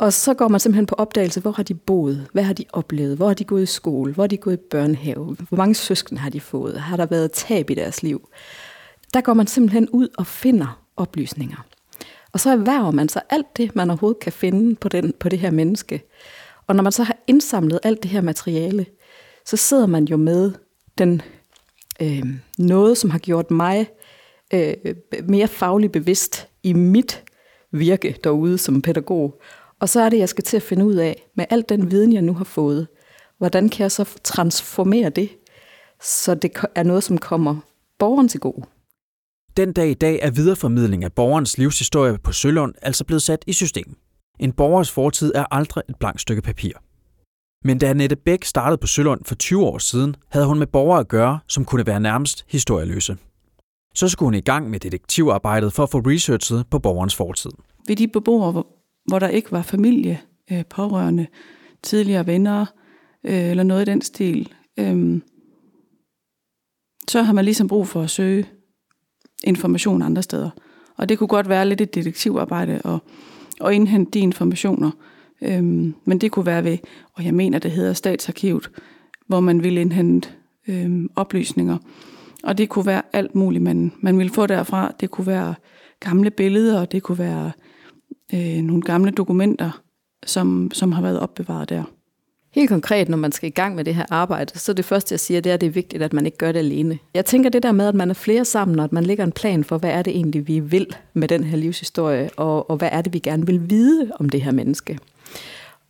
Og 0.00 0.12
så 0.12 0.34
går 0.34 0.48
man 0.48 0.60
simpelthen 0.60 0.86
på 0.86 0.94
opdagelse, 0.94 1.40
hvor 1.40 1.50
har 1.50 1.62
de 1.62 1.74
boet, 1.74 2.26
hvad 2.32 2.42
har 2.42 2.52
de 2.52 2.64
oplevet, 2.72 3.16
hvor 3.16 3.26
har 3.26 3.34
de 3.34 3.44
gået 3.44 3.62
i 3.62 3.66
skole, 3.66 4.12
hvor 4.12 4.22
har 4.22 4.28
de 4.28 4.36
gået 4.36 4.54
i 4.54 4.62
børnehave, 4.70 5.36
hvor 5.48 5.56
mange 5.56 5.74
søsken 5.74 6.18
har 6.18 6.30
de 6.30 6.40
fået, 6.40 6.80
har 6.80 6.96
der 6.96 7.06
været 7.06 7.32
tab 7.32 7.70
i 7.70 7.74
deres 7.74 8.02
liv. 8.02 8.28
Der 9.14 9.20
går 9.20 9.34
man 9.34 9.46
simpelthen 9.46 9.88
ud 9.88 10.08
og 10.18 10.26
finder 10.26 10.82
oplysninger. 10.96 11.66
Og 12.32 12.40
så 12.40 12.50
erhverver 12.50 12.90
man 12.90 13.08
sig 13.08 13.22
alt 13.30 13.56
det, 13.56 13.76
man 13.76 13.90
overhovedet 13.90 14.20
kan 14.20 14.32
finde 14.32 14.76
på, 14.76 14.88
den, 14.88 15.12
på 15.20 15.28
det 15.28 15.38
her 15.38 15.50
menneske. 15.50 16.02
Og 16.66 16.76
når 16.76 16.82
man 16.82 16.92
så 16.92 17.02
har 17.02 17.16
indsamlet 17.26 17.80
alt 17.82 18.02
det 18.02 18.10
her 18.10 18.20
materiale, 18.20 18.86
så 19.46 19.56
sidder 19.56 19.86
man 19.86 20.04
jo 20.04 20.16
med 20.16 20.52
den 20.98 21.22
øh, 22.02 22.24
noget, 22.58 22.98
som 22.98 23.10
har 23.10 23.18
gjort 23.18 23.50
mig 23.50 23.86
øh, 24.54 24.74
mere 25.24 25.48
fagligt 25.48 25.92
bevidst 25.92 26.48
i 26.62 26.72
mit 26.72 27.22
virke 27.70 28.16
derude 28.24 28.58
som 28.58 28.82
pædagog. 28.82 29.40
Og 29.80 29.88
så 29.88 30.00
er 30.00 30.08
det, 30.08 30.18
jeg 30.18 30.28
skal 30.28 30.44
til 30.44 30.56
at 30.56 30.62
finde 30.62 30.86
ud 30.86 30.94
af, 30.94 31.30
med 31.36 31.44
al 31.50 31.64
den 31.68 31.90
viden, 31.90 32.12
jeg 32.12 32.22
nu 32.22 32.34
har 32.34 32.44
fået, 32.44 32.88
hvordan 33.38 33.68
kan 33.68 33.82
jeg 33.82 33.92
så 33.92 34.18
transformere 34.24 35.10
det, 35.10 35.28
så 36.02 36.34
det 36.34 36.50
er 36.74 36.82
noget, 36.82 37.04
som 37.04 37.18
kommer 37.18 37.56
borgeren 37.98 38.28
til 38.28 38.40
gode. 38.40 38.62
Den 39.56 39.72
dag 39.72 39.90
i 39.90 39.94
dag 39.94 40.18
er 40.22 40.30
videreformidling 40.30 41.04
af 41.04 41.12
borgerens 41.12 41.58
livshistorie 41.58 42.18
på 42.18 42.32
Sølund 42.32 42.74
altså 42.82 43.04
blevet 43.04 43.22
sat 43.22 43.44
i 43.46 43.52
system. 43.52 43.96
En 44.38 44.52
borgers 44.52 44.90
fortid 44.90 45.32
er 45.34 45.44
aldrig 45.50 45.84
et 45.88 45.96
blankt 45.96 46.20
stykke 46.20 46.42
papir. 46.42 46.72
Men 47.64 47.78
da 47.78 47.86
Annette 47.86 48.16
Bæk 48.16 48.44
startede 48.44 48.78
på 48.78 48.86
Sølund 48.86 49.24
for 49.24 49.34
20 49.34 49.66
år 49.66 49.78
siden, 49.78 50.16
havde 50.28 50.46
hun 50.46 50.58
med 50.58 50.66
borgere 50.66 51.00
at 51.00 51.08
gøre, 51.08 51.38
som 51.48 51.64
kunne 51.64 51.86
være 51.86 52.00
nærmest 52.00 52.44
historieløse. 52.48 53.16
Så 53.94 54.08
skulle 54.08 54.26
hun 54.26 54.34
i 54.34 54.40
gang 54.40 54.70
med 54.70 54.80
detektivarbejdet 54.80 55.72
for 55.72 55.82
at 55.82 55.90
få 55.90 55.98
researchet 55.98 56.64
på 56.70 56.78
borgerens 56.78 57.16
fortid. 57.16 57.50
Ved 57.86 57.96
de 57.96 58.08
beboere, 58.08 58.64
hvor 59.06 59.18
der 59.18 59.28
ikke 59.28 59.52
var 59.52 59.62
familie, 59.62 60.20
øh, 60.52 60.64
pårørende, 60.66 61.26
tidligere 61.82 62.26
venner 62.26 62.66
øh, 63.24 63.50
eller 63.50 63.62
noget 63.62 63.88
i 63.88 63.90
den 63.90 64.02
stil, 64.02 64.52
øh, 64.78 65.20
så 67.08 67.22
har 67.22 67.32
man 67.32 67.44
ligesom 67.44 67.68
brug 67.68 67.88
for 67.88 68.02
at 68.02 68.10
søge 68.10 68.46
information 69.44 70.02
andre 70.02 70.22
steder. 70.22 70.50
Og 70.96 71.08
det 71.08 71.18
kunne 71.18 71.28
godt 71.28 71.48
være 71.48 71.68
lidt 71.68 71.80
et 71.80 71.94
detektivarbejde 71.94 72.80
og, 72.84 72.98
og 73.60 73.74
indhente 73.74 74.10
de 74.10 74.18
informationer, 74.18 74.90
Øhm, 75.42 75.94
men 76.04 76.18
det 76.18 76.30
kunne 76.30 76.46
være 76.46 76.64
ved, 76.64 76.78
og 77.14 77.24
jeg 77.24 77.34
mener, 77.34 77.58
det 77.58 77.70
hedder 77.70 77.92
Statsarkivet, 77.92 78.70
hvor 79.26 79.40
man 79.40 79.62
ville 79.62 79.80
indhente 79.80 80.28
øh, 80.68 81.04
oplysninger. 81.16 81.78
Og 82.44 82.58
det 82.58 82.68
kunne 82.68 82.86
være 82.86 83.02
alt 83.12 83.34
muligt, 83.34 83.64
man, 83.64 83.92
man 84.00 84.18
ville 84.18 84.32
få 84.32 84.46
derfra. 84.46 84.92
Det 85.00 85.10
kunne 85.10 85.26
være 85.26 85.54
gamle 86.00 86.30
billeder, 86.30 86.84
det 86.84 87.02
kunne 87.02 87.18
være 87.18 87.52
øh, 88.34 88.62
nogle 88.62 88.82
gamle 88.82 89.10
dokumenter, 89.10 89.82
som, 90.26 90.70
som 90.72 90.92
har 90.92 91.02
været 91.02 91.20
opbevaret 91.20 91.68
der. 91.68 91.84
Helt 92.54 92.68
konkret, 92.68 93.08
når 93.08 93.16
man 93.16 93.32
skal 93.32 93.46
i 93.46 93.50
gang 93.50 93.74
med 93.74 93.84
det 93.84 93.94
her 93.94 94.04
arbejde, 94.10 94.58
så 94.58 94.72
det 94.72 94.84
første, 94.84 95.12
jeg 95.12 95.20
siger, 95.20 95.40
det 95.40 95.50
er, 95.50 95.54
at 95.54 95.60
det 95.60 95.66
er 95.66 95.70
vigtigt, 95.70 96.02
at 96.02 96.12
man 96.12 96.26
ikke 96.26 96.38
gør 96.38 96.52
det 96.52 96.58
alene. 96.58 96.98
Jeg 97.14 97.24
tænker 97.24 97.50
det 97.50 97.62
der 97.62 97.72
med, 97.72 97.88
at 97.88 97.94
man 97.94 98.10
er 98.10 98.14
flere 98.14 98.44
sammen, 98.44 98.78
og 98.78 98.84
at 98.84 98.92
man 98.92 99.04
lægger 99.04 99.24
en 99.24 99.32
plan 99.32 99.64
for, 99.64 99.78
hvad 99.78 99.90
er 99.90 100.02
det 100.02 100.16
egentlig, 100.16 100.48
vi 100.48 100.60
vil 100.60 100.86
med 101.14 101.28
den 101.28 101.44
her 101.44 101.56
livshistorie, 101.56 102.30
og, 102.36 102.70
og 102.70 102.76
hvad 102.76 102.88
er 102.92 103.02
det, 103.02 103.12
vi 103.12 103.18
gerne 103.18 103.46
vil 103.46 103.70
vide 103.70 104.10
om 104.14 104.28
det 104.28 104.42
her 104.42 104.52
menneske. 104.52 104.98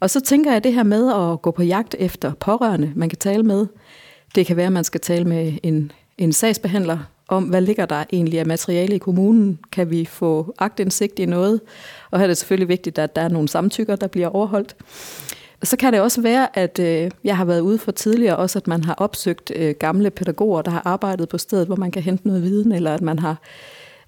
Og 0.00 0.10
så 0.10 0.20
tænker 0.20 0.52
jeg 0.52 0.64
det 0.64 0.74
her 0.74 0.82
med 0.82 1.12
at 1.12 1.42
gå 1.42 1.50
på 1.50 1.62
jagt 1.62 1.96
efter 1.98 2.32
pårørende, 2.34 2.92
man 2.94 3.08
kan 3.08 3.18
tale 3.18 3.42
med. 3.42 3.66
Det 4.34 4.46
kan 4.46 4.56
være, 4.56 4.66
at 4.66 4.72
man 4.72 4.84
skal 4.84 5.00
tale 5.00 5.24
med 5.24 5.52
en, 5.62 5.92
en 6.18 6.32
sagsbehandler 6.32 6.98
om, 7.30 7.44
hvad 7.44 7.60
ligger 7.60 7.86
der 7.86 8.04
egentlig 8.12 8.40
af 8.40 8.46
materiale 8.46 8.94
i 8.94 8.98
kommunen? 8.98 9.58
Kan 9.72 9.90
vi 9.90 10.04
få 10.04 10.54
agtindsigt 10.58 11.18
i 11.18 11.26
noget? 11.26 11.60
Og 12.10 12.18
her 12.18 12.24
er 12.24 12.28
det 12.28 12.36
selvfølgelig 12.36 12.68
vigtigt, 12.68 12.98
at 12.98 13.16
der 13.16 13.22
er 13.22 13.28
nogle 13.28 13.48
samtykker, 13.48 13.96
der 13.96 14.06
bliver 14.06 14.28
overholdt. 14.28 14.76
Så 15.62 15.76
kan 15.76 15.92
det 15.92 16.00
også 16.00 16.20
være, 16.20 16.58
at 16.58 16.78
øh, 16.78 17.10
jeg 17.24 17.36
har 17.36 17.44
været 17.44 17.60
ude 17.60 17.78
for 17.78 17.92
tidligere 17.92 18.36
også, 18.36 18.58
at 18.58 18.66
man 18.66 18.84
har 18.84 18.94
opsøgt 18.94 19.52
øh, 19.56 19.74
gamle 19.78 20.10
pædagoger, 20.10 20.62
der 20.62 20.70
har 20.70 20.82
arbejdet 20.84 21.28
på 21.28 21.38
stedet, 21.38 21.66
hvor 21.66 21.76
man 21.76 21.90
kan 21.90 22.02
hente 22.02 22.26
noget 22.26 22.42
viden, 22.42 22.72
eller 22.72 22.94
at 22.94 23.00
man 23.00 23.18
har 23.18 23.40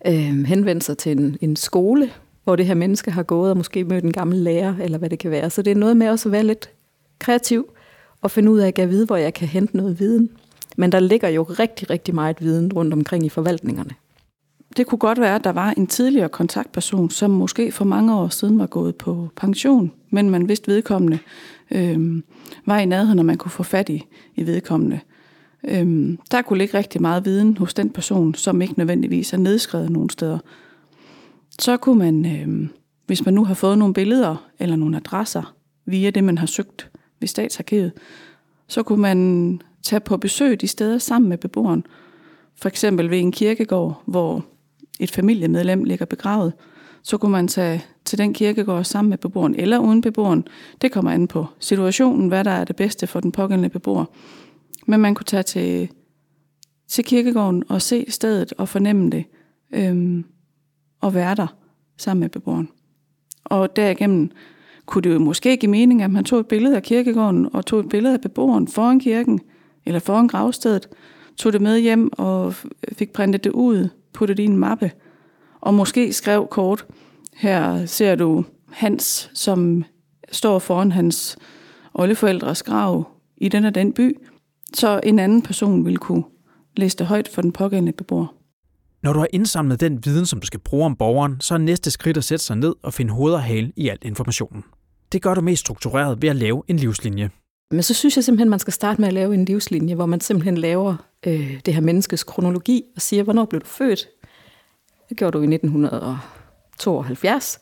øh, 0.07 0.45
henvendt 0.45 0.85
sig 0.85 0.99
til 0.99 1.13
en, 1.13 1.37
en 1.41 1.57
skole, 1.57 2.11
hvor 2.45 2.57
det 2.57 2.67
her 2.67 2.75
menneske 2.75 3.11
har 3.11 3.23
gået 3.23 3.51
og 3.51 3.57
måske 3.57 3.85
mødt 3.85 4.05
en 4.05 4.13
gammel 4.13 4.39
lærer, 4.39 4.75
eller 4.81 4.99
hvad 4.99 5.11
det 5.11 5.19
kan 5.19 5.31
være. 5.31 5.51
Så 5.51 5.63
det 5.63 5.71
er 5.71 5.75
noget 5.75 5.97
med 5.97 6.09
også 6.09 6.29
at 6.29 6.33
være 6.33 6.45
lidt 6.45 6.71
kreativ 7.19 7.73
og 8.23 8.31
finde 8.31 8.51
ud 8.51 8.59
af, 8.59 8.69
at 8.69 8.79
jeg 8.79 8.91
vide, 8.91 9.07
hvor 9.07 9.17
jeg 9.17 9.35
kan 9.35 9.49
hente 9.49 9.77
noget 9.77 10.01
viden. 10.01 10.31
Men 10.77 10.93
der 10.93 11.01
ligger 11.01 11.29
jo 11.29 11.43
rigtig, 11.43 11.91
rigtig 11.91 12.15
meget 12.15 12.41
viden 12.41 12.73
rundt 12.73 12.93
omkring 12.93 13.27
i 13.27 13.29
forvaltningerne. 13.29 13.91
Det 14.77 14.87
kunne 14.87 14.99
godt 14.99 15.21
være, 15.21 15.35
at 15.35 15.45
der 15.45 15.53
var 15.53 15.75
en 15.77 15.87
tidligere 15.87 16.29
kontaktperson, 16.29 17.11
som 17.11 17.31
måske 17.31 17.73
for 17.73 17.85
mange 17.85 18.15
år 18.15 18.29
siden 18.29 18.59
var 18.59 18.67
gået 18.67 18.97
på 18.97 19.29
pension, 19.37 19.93
men 20.11 20.31
man 20.31 20.49
vidste 20.49 20.69
vedkommende 20.73 21.19
øh, 21.71 22.23
var 22.67 22.79
i 22.79 22.87
nærheden, 22.87 23.17
når 23.17 23.23
man 23.23 23.37
kunne 23.37 23.51
få 23.51 23.63
fat 23.63 23.89
i, 23.89 24.07
i 24.37 24.47
vedkommende. 24.47 25.01
Øh, 25.65 26.19
der 26.31 26.43
kunne 26.43 26.59
ligge 26.59 26.79
rigtig 26.79 27.03
meget 27.03 27.25
viden 27.25 27.57
hos 27.57 27.75
den 27.75 27.91
person, 27.91 28.35
som 28.35 28.63
ikke 28.63 28.75
nødvendigvis 28.77 29.33
er 29.33 29.37
nedskrevet 29.37 29.91
nogen 29.91 30.11
steder. 30.11 30.39
Så 31.59 31.77
kunne 31.77 31.99
man, 31.99 32.27
øh, 32.27 32.69
hvis 33.07 33.25
man 33.25 33.35
nu 33.35 33.45
har 33.45 33.55
fået 33.55 33.79
nogle 33.79 33.95
billeder 33.95 34.49
eller 34.59 34.77
nogle 34.77 34.97
adresser 34.97 35.55
via 35.87 36.11
det, 36.11 36.25
man 36.25 36.39
har 36.39 36.47
søgt 36.47 36.91
ved 37.21 37.29
statsarkivet, 37.29 37.93
så 38.69 38.83
kunne 38.83 39.03
man 39.03 39.61
tage 39.83 40.01
på 40.01 40.17
besøg 40.17 40.61
de 40.61 40.69
steder 40.69 40.99
sammen 40.99 41.29
med 41.29 41.39
beboeren. 41.39 41.87
For 42.57 42.69
eksempel 42.69 43.11
ved 43.11 43.19
en 43.19 43.33
kirkegård, 43.33 44.03
hvor 44.07 44.45
et 45.01 45.11
familiemedlem 45.11 45.85
ligger 45.85 46.07
begravet, 46.07 46.53
så 47.03 47.19
kunne 47.19 47.33
man 47.33 47.49
tage 47.49 47.85
til 48.05 48.19
den 48.19 48.35
kirkegård 48.35 48.85
sammen 48.85 49.11
med 49.11 49.19
beboeren 49.19 49.55
eller 49.55 49.79
uden 49.79 50.01
beboeren. 50.01 50.45
Det 50.83 50.93
kommer 50.93 51.11
an 51.11 51.29
på 51.29 51.47
situationen, 51.59 52.29
hvad 52.29 52.45
der 52.45 52.51
er 52.51 52.65
det 52.65 52.77
bedste 52.77 53.07
for 53.07 53.21
den 53.21 53.33
pågældende 53.33 53.69
beboer. 53.69 54.05
Men 54.87 55.01
man 55.01 55.15
kunne 55.15 55.25
tage 55.25 55.43
til, 55.43 55.89
til 56.89 57.05
kirkegården 57.05 57.65
og 57.69 57.83
se 57.83 58.05
stedet 58.09 58.53
og 58.59 58.69
fornemme 58.69 59.11
det, 59.11 59.25
øhm, 59.75 60.25
og 61.01 61.15
være 61.15 61.35
der 61.35 61.47
sammen 61.97 62.21
med 62.21 62.29
beboeren. 62.29 62.69
Og 63.45 63.77
derigennem 63.77 64.31
kunne 64.87 65.03
det 65.03 65.15
jo 65.15 65.19
måske 65.19 65.57
give 65.57 65.71
mening, 65.71 66.03
at 66.03 66.11
man 66.11 66.25
tog 66.25 66.41
et 66.41 66.47
billede 66.47 66.77
af 66.77 66.83
kirkegården 66.83 67.55
og 67.55 67.67
tog 67.67 67.81
et 67.81 67.89
billede 67.89 68.15
af 68.15 68.21
beboeren 68.21 68.69
foran 68.69 69.01
kirken 69.01 69.41
eller 69.87 70.01
foran 70.01 70.29
gravstedet, 70.29 70.89
tog 71.37 71.53
det 71.53 71.61
med 71.61 71.79
hjem 71.79 72.11
og 72.19 72.55
fik 72.93 73.13
printet 73.13 73.45
det 73.45 73.51
ud, 73.51 73.89
puttet 74.13 74.37
det 74.37 74.43
i 74.43 74.47
en 74.47 74.57
mappe, 74.57 74.91
og 75.61 75.75
måske 75.75 76.13
skrev 76.13 76.47
kort, 76.51 76.87
her 77.37 77.87
ser 77.87 78.15
du 78.15 78.45
Hans, 78.73 79.31
som 79.35 79.85
står 80.33 80.59
foran 80.59 80.93
hans 80.93 81.37
oldeforældres 81.95 82.63
grav 82.63 83.09
i 83.37 83.49
den 83.49 83.65
og 83.65 83.75
den 83.75 83.93
by, 83.93 84.17
så 84.75 85.01
en 85.03 85.19
anden 85.19 85.43
person 85.43 85.87
vil 85.87 85.99
kunne 85.99 86.25
læse 86.77 86.99
det 86.99 87.07
højt 87.07 87.29
for 87.29 87.43
den 87.43 87.53
pågældende 87.53 87.93
beboer. 87.93 88.27
Når 89.03 89.13
du 89.13 89.19
har 89.19 89.29
indsamlet 89.33 89.81
den 89.81 90.05
viden, 90.05 90.27
som 90.27 90.41
du 90.41 90.47
skal 90.47 90.61
bruge 90.61 90.85
om 90.85 90.97
borgeren, 90.97 91.41
så 91.41 91.55
er 91.55 91.59
næste 91.59 91.91
skridt 91.91 92.17
at 92.17 92.25
sætte 92.25 92.45
sig 92.45 92.57
ned 92.57 92.75
og 92.83 92.95
finde 92.95 93.13
hoved 93.13 93.33
og 93.33 93.43
hale 93.43 93.73
i 93.77 93.89
al 93.89 93.99
informationen. 94.03 94.65
Det 95.13 95.23
gør 95.23 95.35
du 95.35 95.41
mest 95.41 95.61
struktureret 95.61 96.23
ved 96.23 96.29
at 96.29 96.37
lave 96.37 96.63
en 96.69 96.77
livslinje. 96.77 97.31
Men 97.73 97.83
så 97.83 97.95
synes 97.95 98.17
jeg 98.17 98.25
simpelthen, 98.25 98.51
man 98.51 98.59
skal 98.59 98.73
starte 98.73 99.01
med 99.01 99.09
at 99.09 99.15
lave 99.15 99.35
en 99.35 99.45
livslinje, 99.45 99.95
hvor 99.95 100.07
man 100.07 100.21
simpelthen 100.21 100.59
laver 100.59 100.97
øh, 101.27 101.61
det 101.67 101.75
her 101.75 101.81
menneskes 101.81 102.25
kronologi 102.25 102.85
og 102.97 103.03
siger, 103.03 103.23
hvornår 103.23 103.45
blev 103.45 103.61
du 103.61 103.67
født? 103.67 104.09
Det 105.09 105.17
gjorde 105.17 105.39
du 105.39 105.43
i 105.43 105.55
1972. 105.55 107.59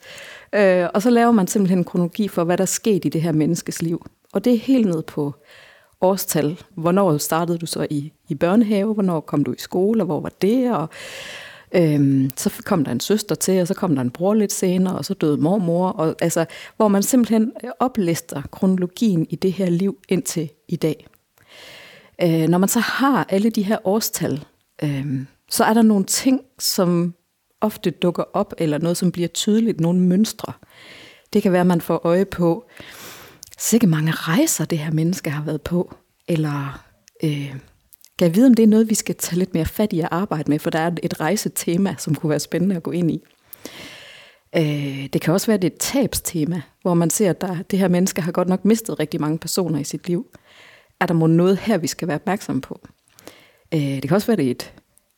Øh, 0.53 0.89
og 0.95 1.03
så 1.03 1.11
laver 1.11 1.31
man 1.31 1.47
simpelthen 1.47 1.79
en 1.79 1.85
kronologi 1.85 2.29
for, 2.29 2.45
hvad 2.45 2.59
der 2.59 2.65
skete 2.65 3.07
i 3.07 3.11
det 3.11 3.23
her 3.23 3.33
menneskes 3.33 3.83
liv. 3.83 4.07
Og 4.33 4.45
det 4.45 4.55
er 4.55 4.59
helt 4.59 4.87
ned 4.87 5.03
på 5.03 5.35
årstal. 6.01 6.63
Hvornår 6.75 7.19
startede 7.19 7.59
du 7.59 7.67
så 7.67 7.87
i, 7.91 8.13
i 8.29 8.35
børnehave? 8.35 8.95
Hvornår 8.95 9.21
kom 9.21 9.45
du 9.45 9.53
i 9.53 9.59
skole? 9.59 10.03
Og 10.03 10.07
hvor 10.07 10.21
var 10.21 10.33
det? 10.43 10.77
Og, 10.77 10.89
øhm, 11.75 12.31
så 12.37 12.63
kom 12.65 12.85
der 12.85 12.93
en 12.93 13.01
søster 13.01 13.35
til, 13.35 13.61
og 13.61 13.67
så 13.67 13.75
kom 13.75 13.95
der 13.95 14.03
en 14.03 14.11
bror 14.11 14.35
lidt 14.35 14.53
senere, 14.53 14.99
og 14.99 15.05
så 15.05 15.15
døde 15.15 15.37
mormor. 15.37 15.89
Og, 15.89 16.17
altså, 16.21 16.47
hvor 16.77 16.89
man 16.89 17.03
simpelthen 17.03 17.53
øh, 17.65 17.71
oplister 17.79 18.43
kronologien 18.43 19.27
i 19.31 19.37
det 19.37 19.53
her 19.53 19.71
liv 19.71 19.99
indtil 20.09 20.51
i 20.69 20.77
dag. 20.77 21.07
Øh, 22.23 22.49
når 22.49 22.59
man 22.59 22.69
så 22.69 22.81
har 22.81 23.27
alle 23.29 23.51
de 23.51 23.63
her 23.63 23.79
årstal, 23.85 24.45
øh, 24.83 25.21
så 25.51 25.65
er 25.65 25.75
der 25.75 25.83
nogle 25.83 26.05
ting, 26.05 26.41
som 26.59 27.15
ofte 27.61 27.91
dukker 27.91 28.25
op, 28.33 28.55
eller 28.59 28.79
noget, 28.79 28.97
som 28.97 29.13
bliver 29.13 29.29
tydeligt, 29.29 29.81
nogle 29.81 30.01
mønstre. 30.01 30.53
Det 31.33 31.43
kan 31.43 31.53
være, 31.53 31.61
at 31.61 31.67
man 31.67 31.81
får 31.81 32.01
øje 32.05 32.25
på, 32.25 32.65
sikke 33.59 33.87
mange 33.87 34.13
rejser 34.13 34.65
det 34.65 34.79
her 34.79 34.93
menneske 34.93 35.31
har 35.31 35.45
været 35.45 35.63
på, 35.63 35.95
eller 36.29 36.85
øh, 37.25 37.57
kan 38.21 38.27
jeg 38.27 38.35
vide, 38.35 38.47
om 38.47 38.55
det 38.55 38.63
er 38.63 38.67
noget, 38.67 38.91
vi 38.91 38.95
skal 38.95 39.15
tage 39.15 39.39
lidt 39.39 39.55
mere 39.55 39.65
fat 39.65 39.93
i 39.93 40.01
at 40.01 40.09
arbejde 40.11 40.51
med, 40.51 40.59
for 40.59 40.71
der 40.71 40.79
er 40.79 40.91
et 41.03 41.21
rejsetema, 41.21 41.95
som 41.99 42.15
kunne 42.15 42.31
være 42.31 42.41
spændende 42.41 42.77
at 42.77 42.83
gå 42.83 42.91
ind 42.91 43.11
i. 43.11 43.23
Øh, 44.57 45.09
det 45.13 45.21
kan 45.21 45.35
også 45.35 45.47
være, 45.47 45.55
at 45.55 45.63
det 45.63 45.69
er 45.71 45.75
et 45.75 45.81
tabstema, 45.81 46.63
hvor 46.83 46.95
man 46.95 47.11
ser, 47.11 47.31
at 47.31 47.41
der, 47.41 47.63
det 47.63 47.79
her 47.79 47.89
menneske 47.89 48.23
har 48.23 48.33
godt 48.33 48.49
nok 48.49 48.65
mistet 48.65 49.01
rigtig 49.01 49.21
mange 49.21 49.39
personer 49.39 49.79
i 49.79 49.85
sit 49.85 50.09
liv. 50.09 50.27
Er 51.01 51.07
der 51.07 51.15
må 51.15 51.27
noget 51.27 51.59
her, 51.59 51.79
vi 51.79 51.87
skal 51.87 52.09
være 52.09 52.15
opmærksom 52.15 52.61
på? 52.61 52.81
Øh, 53.75 53.81
det 53.81 54.03
kan 54.03 54.13
også 54.13 54.27
være, 54.27 54.35
at 54.35 54.39
det 54.39 54.47
er 54.47 54.51
et, 54.51 54.73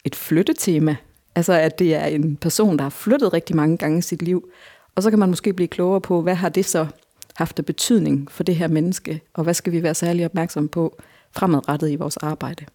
et 0.04 0.16
flyttetema, 0.16 0.96
altså 1.34 1.52
at 1.52 1.78
det 1.78 1.94
er 1.94 2.04
en 2.04 2.36
person, 2.36 2.76
der 2.76 2.82
har 2.82 2.90
flyttet 2.90 3.32
rigtig 3.32 3.56
mange 3.56 3.76
gange 3.76 3.98
i 3.98 4.02
sit 4.02 4.22
liv, 4.22 4.48
og 4.94 5.02
så 5.02 5.10
kan 5.10 5.18
man 5.18 5.28
måske 5.28 5.52
blive 5.52 5.68
klogere 5.68 6.00
på, 6.00 6.22
hvad 6.22 6.34
har 6.34 6.48
det 6.48 6.64
så 6.64 6.86
haft 7.34 7.58
af 7.58 7.64
betydning 7.64 8.30
for 8.30 8.42
det 8.42 8.56
her 8.56 8.68
menneske, 8.68 9.20
og 9.34 9.44
hvad 9.44 9.54
skal 9.54 9.72
vi 9.72 9.82
være 9.82 9.94
særlig 9.94 10.24
opmærksom 10.24 10.68
på 10.68 11.02
fremadrettet 11.32 11.90
i 11.90 11.96
vores 11.96 12.16
arbejde. 12.16 12.66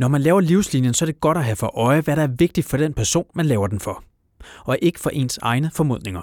Når 0.00 0.08
man 0.08 0.20
laver 0.20 0.40
livslinjen, 0.40 0.94
så 0.94 1.04
er 1.04 1.06
det 1.06 1.20
godt 1.20 1.38
at 1.38 1.44
have 1.44 1.56
for 1.56 1.78
øje, 1.78 2.00
hvad 2.00 2.16
der 2.16 2.22
er 2.22 2.36
vigtigt 2.38 2.66
for 2.66 2.76
den 2.76 2.92
person, 2.92 3.26
man 3.34 3.46
laver 3.46 3.66
den 3.66 3.80
for, 3.80 4.04
og 4.64 4.78
ikke 4.82 5.00
for 5.00 5.10
ens 5.10 5.38
egne 5.42 5.70
formodninger. 5.74 6.22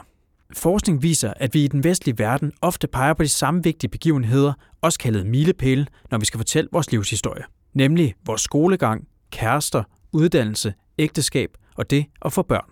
Forskning 0.54 1.04
viser, 1.04 1.34
at 1.36 1.54
vi 1.54 1.64
i 1.64 1.68
den 1.68 1.84
vestlige 1.84 2.20
verden 2.20 2.52
ofte 2.62 2.88
peger 2.88 3.14
på 3.14 3.24
de 3.24 3.30
samme 3.30 3.64
vigtige 3.64 3.90
begivenheder, 3.90 4.54
også 4.82 5.00
kaldet 5.00 5.26
milepæle, 5.26 5.88
når 6.12 6.18
vi 6.18 6.26
skal 6.26 6.38
fortælle 6.38 6.70
vores 6.72 6.92
livshistorie. 6.92 7.44
Nemlig 7.74 8.16
vores 8.26 8.42
skolegang, 8.42 9.08
kærester, 9.32 9.84
uddannelse, 10.12 10.74
ægteskab 10.98 11.50
og 11.76 11.90
det 11.90 12.06
at 12.26 12.34
få 12.34 12.42
børn. 12.42 12.70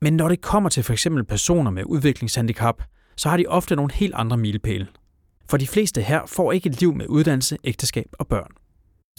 Men 0.00 0.12
når 0.12 0.28
det 0.28 0.40
kommer 0.40 0.70
til 0.70 0.82
f.eks. 0.82 1.06
personer 1.28 1.70
med 1.70 1.84
udviklingshandicap, 1.86 2.82
så 3.16 3.28
har 3.28 3.36
de 3.36 3.46
ofte 3.46 3.76
nogle 3.76 3.92
helt 3.94 4.14
andre 4.14 4.36
milepæle. 4.36 4.86
For 5.50 5.56
de 5.56 5.66
fleste 5.66 6.02
her 6.02 6.20
får 6.26 6.52
ikke 6.52 6.68
et 6.68 6.80
liv 6.80 6.94
med 6.94 7.06
uddannelse, 7.08 7.56
ægteskab 7.64 8.08
og 8.12 8.26
børn. 8.26 8.50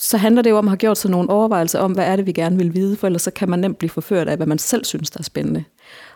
Så 0.01 0.18
handler 0.18 0.41
det 0.41 0.50
jo 0.50 0.58
om 0.58 0.68
at 0.68 0.70
have 0.70 0.77
gjort 0.77 0.98
sig 0.98 1.12
nogle 1.12 1.29
overvejelser 1.29 1.79
om, 1.79 1.91
hvad 1.91 2.06
er 2.06 2.15
det, 2.15 2.25
vi 2.25 2.32
gerne 2.32 2.58
vil 2.58 2.74
vide, 2.74 2.96
for 2.96 3.08
ellers 3.08 3.22
så 3.22 3.32
kan 3.32 3.50
man 3.50 3.60
nemt 3.60 3.77
blive 3.77 3.89
forført 3.89 4.27
af, 4.27 4.38
hvad 4.38 4.48
man 4.48 4.60
selv 4.60 4.86
synes, 4.86 5.10
der 5.10 5.20
er 5.20 5.24
spændende. 5.24 5.63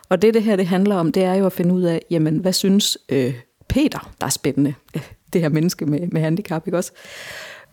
Og 0.10 0.22
det, 0.22 0.34
det 0.34 0.44
her 0.44 0.56
det 0.56 0.68
handler 0.68 0.96
om, 0.96 1.12
det 1.12 1.24
er 1.24 1.34
jo 1.34 1.46
at 1.46 1.54
finde 1.54 1.74
ud 1.74 1.82
af, 1.82 2.02
jamen, 2.10 2.38
hvad 2.38 2.54
synes 2.54 2.98
øh, 3.10 3.34
Peter, 3.70 4.12
der 4.22 4.26
er 4.26 4.32
spændende? 4.32 4.74
Det 5.34 5.42
her 5.42 5.50
menneske 5.50 5.86
med, 5.86 6.08
med 6.12 6.22
handicap, 6.22 6.68
ikke 6.68 6.78
også? 6.78 6.92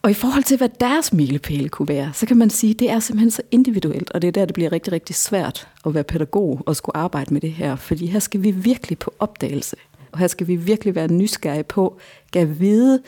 Og 0.03 0.11
i 0.11 0.15
forhold 0.15 0.45
til, 0.45 0.57
hvad 0.57 0.69
deres 0.81 1.13
milepæle 1.13 1.69
kunne 1.69 1.89
være, 1.89 2.11
så 2.15 2.27
kan 2.27 2.37
man 2.37 2.51
sige, 2.51 2.71
at 2.71 2.79
det 2.79 2.91
er 2.91 2.99
simpelthen 2.99 3.31
så 3.31 3.43
individuelt, 3.51 4.11
og 4.11 4.23
det 4.23 4.29
er 4.29 4.33
der, 4.33 4.45
det 4.45 4.55
bliver 4.55 4.73
rigtig, 4.73 4.93
rigtig 4.93 5.17
svært 5.17 5.69
at 5.87 5.95
være 5.95 6.05
pædagog 6.05 6.63
og 6.67 6.77
skulle 6.77 6.97
arbejde 6.97 7.35
med 7.35 7.41
det 7.41 7.53
her, 7.53 7.77
fordi 7.77 8.07
her 8.07 8.19
skal 8.19 8.43
vi 8.43 8.51
virkelig 8.51 8.99
på 8.99 9.15
opdagelse. 9.19 9.77
Og 10.13 10.19
her 10.19 10.27
skal 10.27 10.47
vi 10.47 10.57
virkelig 10.57 10.95
være 10.95 11.09
nysgerrige 11.09 11.63
på, 11.63 11.99
at 12.37 12.61
vide, 12.61 13.03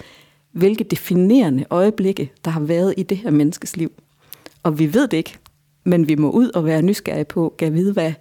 hvilke 0.52 0.85
definerende 0.85 1.64
øjeblikke, 1.71 2.32
der 2.44 2.50
har 2.50 2.61
været 2.61 2.94
i 2.97 3.02
det 3.02 3.16
her 3.16 3.30
menneskes 3.30 3.76
liv. 3.76 3.92
Og 4.62 4.78
vi 4.78 4.94
ved 4.94 5.09
det 5.09 5.16
ikke, 5.16 5.38
men 5.85 6.09
vi 6.09 6.14
må 6.14 6.30
ud 6.30 6.50
og 6.50 6.64
være 6.64 6.82
nysgerrige 6.82 7.25
på, 7.25 7.54
kan 7.59 7.75
vide, 7.75 7.92
hvad, 7.92 8.12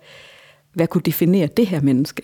hvad 0.73 0.87
kunne 0.87 1.01
definere 1.01 1.47
det 1.47 1.67
her 1.67 1.81
menneske. 1.81 2.23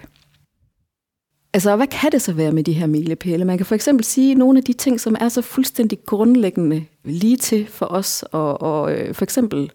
Altså, 1.53 1.75
hvad 1.75 1.87
kan 1.87 2.11
det 2.11 2.21
så 2.21 2.33
være 2.33 2.51
med 2.51 2.63
de 2.63 2.73
her 2.73 2.87
milepæle? 2.87 3.45
Man 3.45 3.57
kan 3.57 3.65
for 3.65 3.75
eksempel 3.75 4.05
sige 4.05 4.35
nogle 4.35 4.57
af 4.57 4.63
de 4.63 4.73
ting, 4.73 4.99
som 4.99 5.15
er 5.19 5.29
så 5.29 5.41
fuldstændig 5.41 5.99
grundlæggende 6.05 6.85
lige 7.03 7.37
til 7.37 7.67
for 7.67 7.85
os, 7.85 8.23
og, 8.31 8.61
og 8.61 8.93
øh, 8.93 9.13
for 9.13 9.23
eksempel 9.23 9.71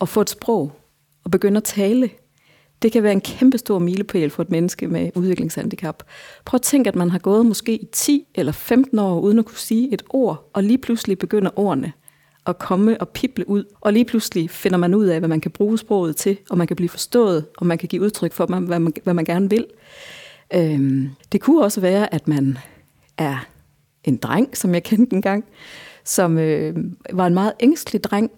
at 0.00 0.08
få 0.08 0.20
et 0.20 0.30
sprog 0.30 0.72
og 1.24 1.30
begynde 1.30 1.56
at 1.56 1.64
tale. 1.64 2.10
Det 2.82 2.92
kan 2.92 3.02
være 3.02 3.12
en 3.12 3.20
kæmpe 3.20 3.58
stor 3.58 3.78
milepæl 3.78 4.30
for 4.30 4.42
et 4.42 4.50
menneske 4.50 4.88
med 4.88 5.10
udviklingshandicap. 5.14 6.02
Prøv 6.44 6.56
at 6.56 6.62
tænke, 6.62 6.88
at 6.88 6.96
man 6.96 7.10
har 7.10 7.18
gået 7.18 7.46
måske 7.46 7.74
i 7.74 7.88
10 7.92 8.26
eller 8.34 8.52
15 8.52 8.98
år 8.98 9.20
uden 9.20 9.38
at 9.38 9.44
kunne 9.44 9.58
sige 9.58 9.92
et 9.92 10.02
ord, 10.10 10.50
og 10.52 10.62
lige 10.62 10.78
pludselig 10.78 11.18
begynder 11.18 11.50
ordene 11.56 11.92
at 12.46 12.58
komme 12.58 13.00
og 13.00 13.08
pible 13.08 13.48
ud. 13.48 13.64
Og 13.80 13.92
lige 13.92 14.04
pludselig 14.04 14.50
finder 14.50 14.78
man 14.78 14.94
ud 14.94 15.06
af, 15.06 15.18
hvad 15.18 15.28
man 15.28 15.40
kan 15.40 15.50
bruge 15.50 15.78
sproget 15.78 16.16
til, 16.16 16.38
og 16.50 16.58
man 16.58 16.66
kan 16.66 16.76
blive 16.76 16.88
forstået, 16.88 17.46
og 17.58 17.66
man 17.66 17.78
kan 17.78 17.88
give 17.88 18.02
udtryk 18.02 18.32
for, 18.32 18.46
hvad 18.46 18.78
man, 18.78 18.92
hvad 19.04 19.14
man 19.14 19.24
gerne 19.24 19.50
vil. 19.50 19.66
Øhm, 20.54 21.08
det 21.32 21.40
kunne 21.40 21.64
også 21.64 21.80
være, 21.80 22.14
at 22.14 22.28
man 22.28 22.58
er 23.18 23.46
en 24.04 24.16
dreng, 24.16 24.56
som 24.56 24.74
jeg 24.74 24.82
kendte 24.82 25.16
engang, 25.16 25.44
som 26.04 26.38
øh, 26.38 26.76
var 27.12 27.26
en 27.26 27.34
meget 27.34 27.52
ængstelig 27.60 28.04
dreng, 28.04 28.30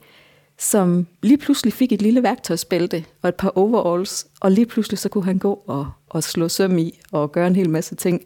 som 0.64 1.06
lige 1.22 1.38
pludselig 1.38 1.72
fik 1.72 1.92
et 1.92 2.02
lille 2.02 2.22
værktøjsbælte 2.22 3.04
og 3.22 3.28
et 3.28 3.34
par 3.34 3.52
overalls, 3.54 4.26
og 4.40 4.50
lige 4.50 4.66
pludselig 4.66 4.98
så 4.98 5.08
kunne 5.08 5.24
han 5.24 5.38
gå 5.38 5.62
og, 5.66 5.90
og 6.10 6.22
slå 6.22 6.48
søm 6.48 6.78
i 6.78 7.00
og 7.12 7.32
gøre 7.32 7.46
en 7.46 7.56
hel 7.56 7.70
masse 7.70 7.94
ting. 7.94 8.20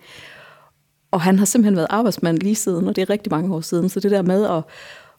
Og 1.11 1.21
han 1.21 1.39
har 1.39 1.47
simpelthen 1.47 1.77
været 1.77 1.87
arbejdsmand 1.91 2.39
lige 2.39 2.55
siden, 2.55 2.89
og 2.89 2.97
det 2.97 3.03
er 3.03 3.11
rigtig 3.11 3.31
mange 3.31 3.55
år 3.55 3.61
siden, 3.61 3.89
så 3.89 4.01
det 4.01 4.11
der 4.11 4.23
med 4.23 4.47
at, 4.47 4.63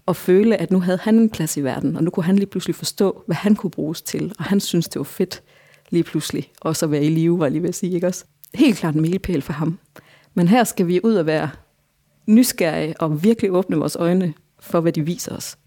at 0.07 0.15
føle, 0.15 0.57
at 0.57 0.71
nu 0.71 0.79
havde 0.79 0.97
han 1.01 1.15
en 1.15 1.29
plads 1.29 1.57
i 1.57 1.63
verden, 1.63 1.95
og 1.95 2.03
nu 2.03 2.09
kunne 2.09 2.23
han 2.23 2.35
lige 2.35 2.47
pludselig 2.47 2.75
forstå, 2.75 3.23
hvad 3.25 3.35
han 3.35 3.55
kunne 3.55 3.71
bruges 3.71 4.01
til, 4.01 4.33
og 4.39 4.43
han 4.43 4.59
synes, 4.59 4.87
det 4.87 4.99
var 4.99 5.03
fedt 5.03 5.43
lige 5.89 6.03
pludselig, 6.03 6.51
og 6.61 6.75
så 6.75 6.87
være 6.87 7.03
i 7.03 7.09
live, 7.09 7.39
var 7.39 7.45
jeg 7.45 7.51
lige 7.51 7.61
ved 7.61 7.69
at 7.69 7.75
sige, 7.75 7.93
ikke 7.93 8.07
også? 8.07 8.25
Helt 8.53 8.77
klart 8.77 8.95
en 8.95 9.01
milepæl 9.01 9.41
for 9.41 9.53
ham. 9.53 9.79
Men 10.33 10.47
her 10.47 10.63
skal 10.63 10.87
vi 10.87 10.99
ud 11.03 11.13
og 11.13 11.25
være 11.25 11.49
nysgerrige 12.25 13.01
og 13.01 13.23
virkelig 13.23 13.51
åbne 13.51 13.77
vores 13.77 13.95
øjne 13.95 14.33
for, 14.59 14.79
hvad 14.79 14.91
de 14.91 15.01
viser 15.01 15.35
os. 15.35 15.57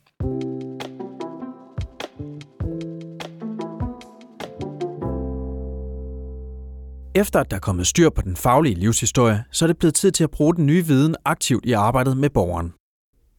Efter 7.23 7.41
at 7.41 7.51
der 7.51 7.57
er 7.57 7.61
kommet 7.61 7.87
styr 7.87 8.11
på 8.11 8.23
den 8.23 8.37
faglige 8.37 8.75
livshistorie, 8.75 9.45
så 9.51 9.65
er 9.65 9.67
det 9.67 9.79
blevet 9.79 9.95
tid 9.95 10.13
til 10.13 10.25
at 10.25 10.31
bruge 10.31 10.55
den 10.57 10.67
nye 10.67 10.87
viden 10.87 11.17
aktivt 11.25 11.65
i 11.67 11.73
arbejdet 11.73 12.17
med 12.17 12.31
borgeren. 12.31 12.73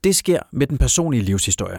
Det 0.03 0.15
sker 0.15 0.39
med 0.51 0.67
den 0.67 0.77
personlige 0.77 1.23
livshistorie. 1.23 1.77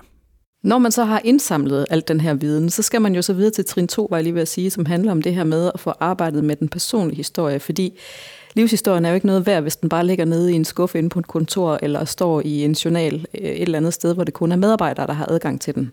Når 0.64 0.78
man 0.78 0.92
så 0.92 1.04
har 1.04 1.20
indsamlet 1.24 1.86
alt 1.90 2.08
den 2.08 2.20
her 2.20 2.34
viden, 2.34 2.70
så 2.70 2.82
skal 2.82 3.02
man 3.02 3.14
jo 3.14 3.22
så 3.22 3.32
videre 3.32 3.50
til 3.50 3.64
trin 3.64 3.88
2, 3.88 4.06
var 4.10 4.16
jeg 4.16 4.24
lige 4.24 4.34
ved 4.34 4.42
at 4.42 4.48
sige, 4.48 4.70
som 4.70 4.86
handler 4.86 5.12
om 5.12 5.22
det 5.22 5.34
her 5.34 5.44
med 5.44 5.70
at 5.74 5.80
få 5.80 5.92
arbejdet 6.00 6.44
med 6.44 6.56
den 6.56 6.68
personlige 6.68 7.16
historie, 7.16 7.60
fordi 7.60 7.98
livshistorien 8.54 9.04
er 9.04 9.08
jo 9.08 9.14
ikke 9.14 9.26
noget 9.26 9.46
værd, 9.46 9.62
hvis 9.62 9.76
den 9.76 9.88
bare 9.88 10.06
ligger 10.06 10.24
nede 10.24 10.52
i 10.52 10.54
en 10.54 10.64
skuffe 10.64 10.98
inde 10.98 11.08
på 11.08 11.18
et 11.18 11.26
kontor, 11.26 11.78
eller 11.82 12.04
står 12.04 12.42
i 12.44 12.64
en 12.64 12.72
journal 12.72 13.14
øh, 13.14 13.50
et 13.50 13.62
eller 13.62 13.78
andet 13.78 13.94
sted, 13.94 14.14
hvor 14.14 14.24
det 14.24 14.34
kun 14.34 14.52
er 14.52 14.56
medarbejdere, 14.56 15.06
der 15.06 15.12
har 15.12 15.26
adgang 15.30 15.60
til 15.60 15.74
den. 15.74 15.92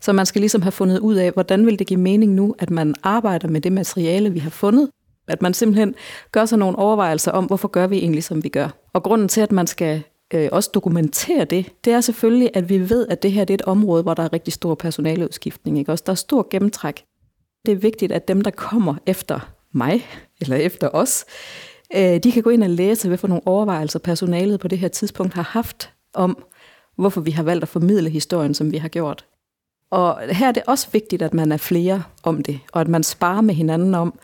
Så 0.00 0.12
man 0.12 0.26
skal 0.26 0.40
ligesom 0.40 0.62
have 0.62 0.72
fundet 0.72 0.98
ud 0.98 1.14
af, 1.14 1.30
hvordan 1.32 1.66
vil 1.66 1.78
det 1.78 1.86
give 1.86 2.00
mening 2.00 2.32
nu, 2.32 2.54
at 2.58 2.70
man 2.70 2.94
arbejder 3.02 3.48
med 3.48 3.60
det 3.60 3.72
materiale, 3.72 4.32
vi 4.32 4.38
har 4.38 4.50
fundet, 4.50 4.88
at 5.28 5.42
man 5.42 5.54
simpelthen 5.54 5.94
gør 6.32 6.44
sig 6.44 6.58
nogle 6.58 6.78
overvejelser 6.78 7.32
om, 7.32 7.44
hvorfor 7.44 7.68
gør 7.68 7.86
vi 7.86 7.98
egentlig, 7.98 8.24
som 8.24 8.44
vi 8.44 8.48
gør. 8.48 8.68
Og 8.92 9.02
grunden 9.02 9.28
til, 9.28 9.40
at 9.40 9.52
man 9.52 9.66
skal 9.66 10.02
øh, 10.34 10.48
også 10.52 10.70
dokumentere 10.74 11.44
det, 11.44 11.72
det 11.84 11.92
er 11.92 12.00
selvfølgelig, 12.00 12.50
at 12.54 12.68
vi 12.68 12.90
ved, 12.90 13.06
at 13.08 13.22
det 13.22 13.32
her 13.32 13.44
det 13.44 13.54
er 13.54 13.58
et 13.58 13.62
område, 13.62 14.02
hvor 14.02 14.14
der 14.14 14.22
er 14.22 14.32
rigtig 14.32 14.52
stor 14.52 14.74
personaleudskiftning. 14.74 15.78
Ikke? 15.78 15.92
Også 15.92 16.04
der 16.06 16.12
er 16.12 16.16
stor 16.16 16.46
gennemtræk. 16.50 17.04
Det 17.66 17.72
er 17.72 17.76
vigtigt, 17.76 18.12
at 18.12 18.28
dem, 18.28 18.40
der 18.40 18.50
kommer 18.50 18.94
efter 19.06 19.52
mig, 19.72 20.06
eller 20.40 20.56
efter 20.56 20.88
os, 20.92 21.24
øh, 21.96 22.16
de 22.22 22.32
kan 22.32 22.42
gå 22.42 22.50
ind 22.50 22.62
og 22.62 22.70
læse, 22.70 23.08
hvad 23.08 23.18
for 23.18 23.28
nogle 23.28 23.46
overvejelser 23.46 23.98
personalet 23.98 24.60
på 24.60 24.68
det 24.68 24.78
her 24.78 24.88
tidspunkt 24.88 25.34
har 25.34 25.42
haft 25.42 25.90
om, 26.14 26.44
hvorfor 26.96 27.20
vi 27.20 27.30
har 27.30 27.42
valgt 27.42 27.62
at 27.62 27.68
formidle 27.68 28.10
historien, 28.10 28.54
som 28.54 28.72
vi 28.72 28.76
har 28.76 28.88
gjort. 28.88 29.24
Og 29.90 30.18
her 30.30 30.48
er 30.48 30.52
det 30.52 30.62
også 30.66 30.88
vigtigt, 30.92 31.22
at 31.22 31.34
man 31.34 31.52
er 31.52 31.56
flere 31.56 32.02
om 32.22 32.42
det, 32.42 32.60
og 32.72 32.80
at 32.80 32.88
man 32.88 33.02
sparer 33.02 33.40
med 33.40 33.54
hinanden 33.54 33.94
om, 33.94 34.18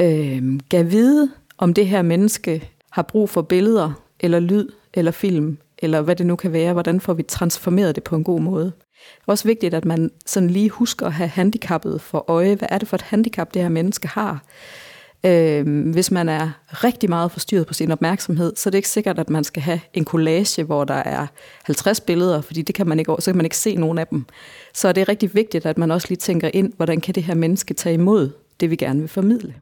øh, 0.00 0.60
gav 0.68 0.90
vide, 0.90 1.30
om 1.58 1.74
det 1.74 1.86
her 1.86 2.02
menneske 2.02 2.70
har 2.90 3.02
brug 3.02 3.30
for 3.30 3.42
billeder, 3.42 3.92
eller 4.20 4.40
lyd, 4.40 4.68
eller 4.94 5.10
film, 5.10 5.58
eller 5.78 6.00
hvad 6.00 6.16
det 6.16 6.26
nu 6.26 6.36
kan 6.36 6.52
være. 6.52 6.72
Hvordan 6.72 7.00
får 7.00 7.14
vi 7.14 7.22
transformeret 7.22 7.94
det 7.94 8.04
på 8.04 8.16
en 8.16 8.24
god 8.24 8.40
måde? 8.40 8.64
Det 8.64 9.28
er 9.28 9.32
også 9.32 9.48
vigtigt, 9.48 9.74
at 9.74 9.84
man 9.84 10.10
sådan 10.26 10.50
lige 10.50 10.70
husker 10.70 11.06
at 11.06 11.12
have 11.12 11.28
handicappet 11.28 12.00
for 12.00 12.24
øje. 12.30 12.54
Hvad 12.54 12.68
er 12.70 12.78
det 12.78 12.88
for 12.88 12.96
et 12.96 13.02
handicap, 13.02 13.54
det 13.54 13.62
her 13.62 13.68
menneske 13.68 14.08
har? 14.08 14.44
Øh, 15.26 15.90
hvis 15.92 16.10
man 16.10 16.28
er 16.28 16.50
rigtig 16.70 17.08
meget 17.08 17.32
forstyrret 17.32 17.66
på 17.66 17.74
sin 17.74 17.90
opmærksomhed, 17.90 18.52
så 18.56 18.68
er 18.68 18.70
det 18.70 18.78
ikke 18.78 18.88
sikkert, 18.88 19.18
at 19.18 19.30
man 19.30 19.44
skal 19.44 19.62
have 19.62 19.80
en 19.94 20.04
collage, 20.04 20.64
hvor 20.64 20.84
der 20.84 20.94
er 20.94 21.26
50 21.62 22.00
billeder, 22.00 22.40
fordi 22.40 22.62
det 22.62 22.74
kan 22.74 22.88
man 22.88 22.98
ikke, 22.98 23.16
så 23.18 23.30
kan 23.30 23.36
man 23.36 23.46
ikke 23.46 23.56
se 23.56 23.74
nogen 23.74 23.98
af 23.98 24.06
dem. 24.06 24.24
Så 24.74 24.92
det 24.92 25.00
er 25.00 25.08
rigtig 25.08 25.34
vigtigt, 25.34 25.66
at 25.66 25.78
man 25.78 25.90
også 25.90 26.06
lige 26.08 26.18
tænker 26.18 26.50
ind, 26.54 26.72
hvordan 26.76 27.00
kan 27.00 27.14
det 27.14 27.22
her 27.22 27.34
menneske 27.34 27.74
tage 27.74 27.94
imod 27.94 28.30
det, 28.60 28.70
vi 28.70 28.76
gerne 28.76 29.00
vil 29.00 29.08
formidle. 29.08 29.54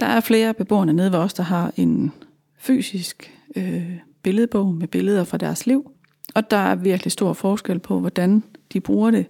Der 0.00 0.06
er 0.06 0.20
flere 0.20 0.54
beboerne 0.54 0.92
nede 0.92 1.12
ved 1.12 1.18
os, 1.18 1.34
der 1.34 1.42
har 1.42 1.72
en 1.76 2.12
fysisk 2.58 3.32
øh, 3.56 3.96
billedbog 4.22 4.74
med 4.74 4.88
billeder 4.88 5.24
fra 5.24 5.38
deres 5.38 5.66
liv. 5.66 5.90
Og 6.34 6.50
der 6.50 6.56
er 6.56 6.74
virkelig 6.74 7.12
stor 7.12 7.32
forskel 7.32 7.78
på, 7.78 8.00
hvordan 8.00 8.42
de 8.72 8.80
bruger 8.80 9.10
det. 9.10 9.26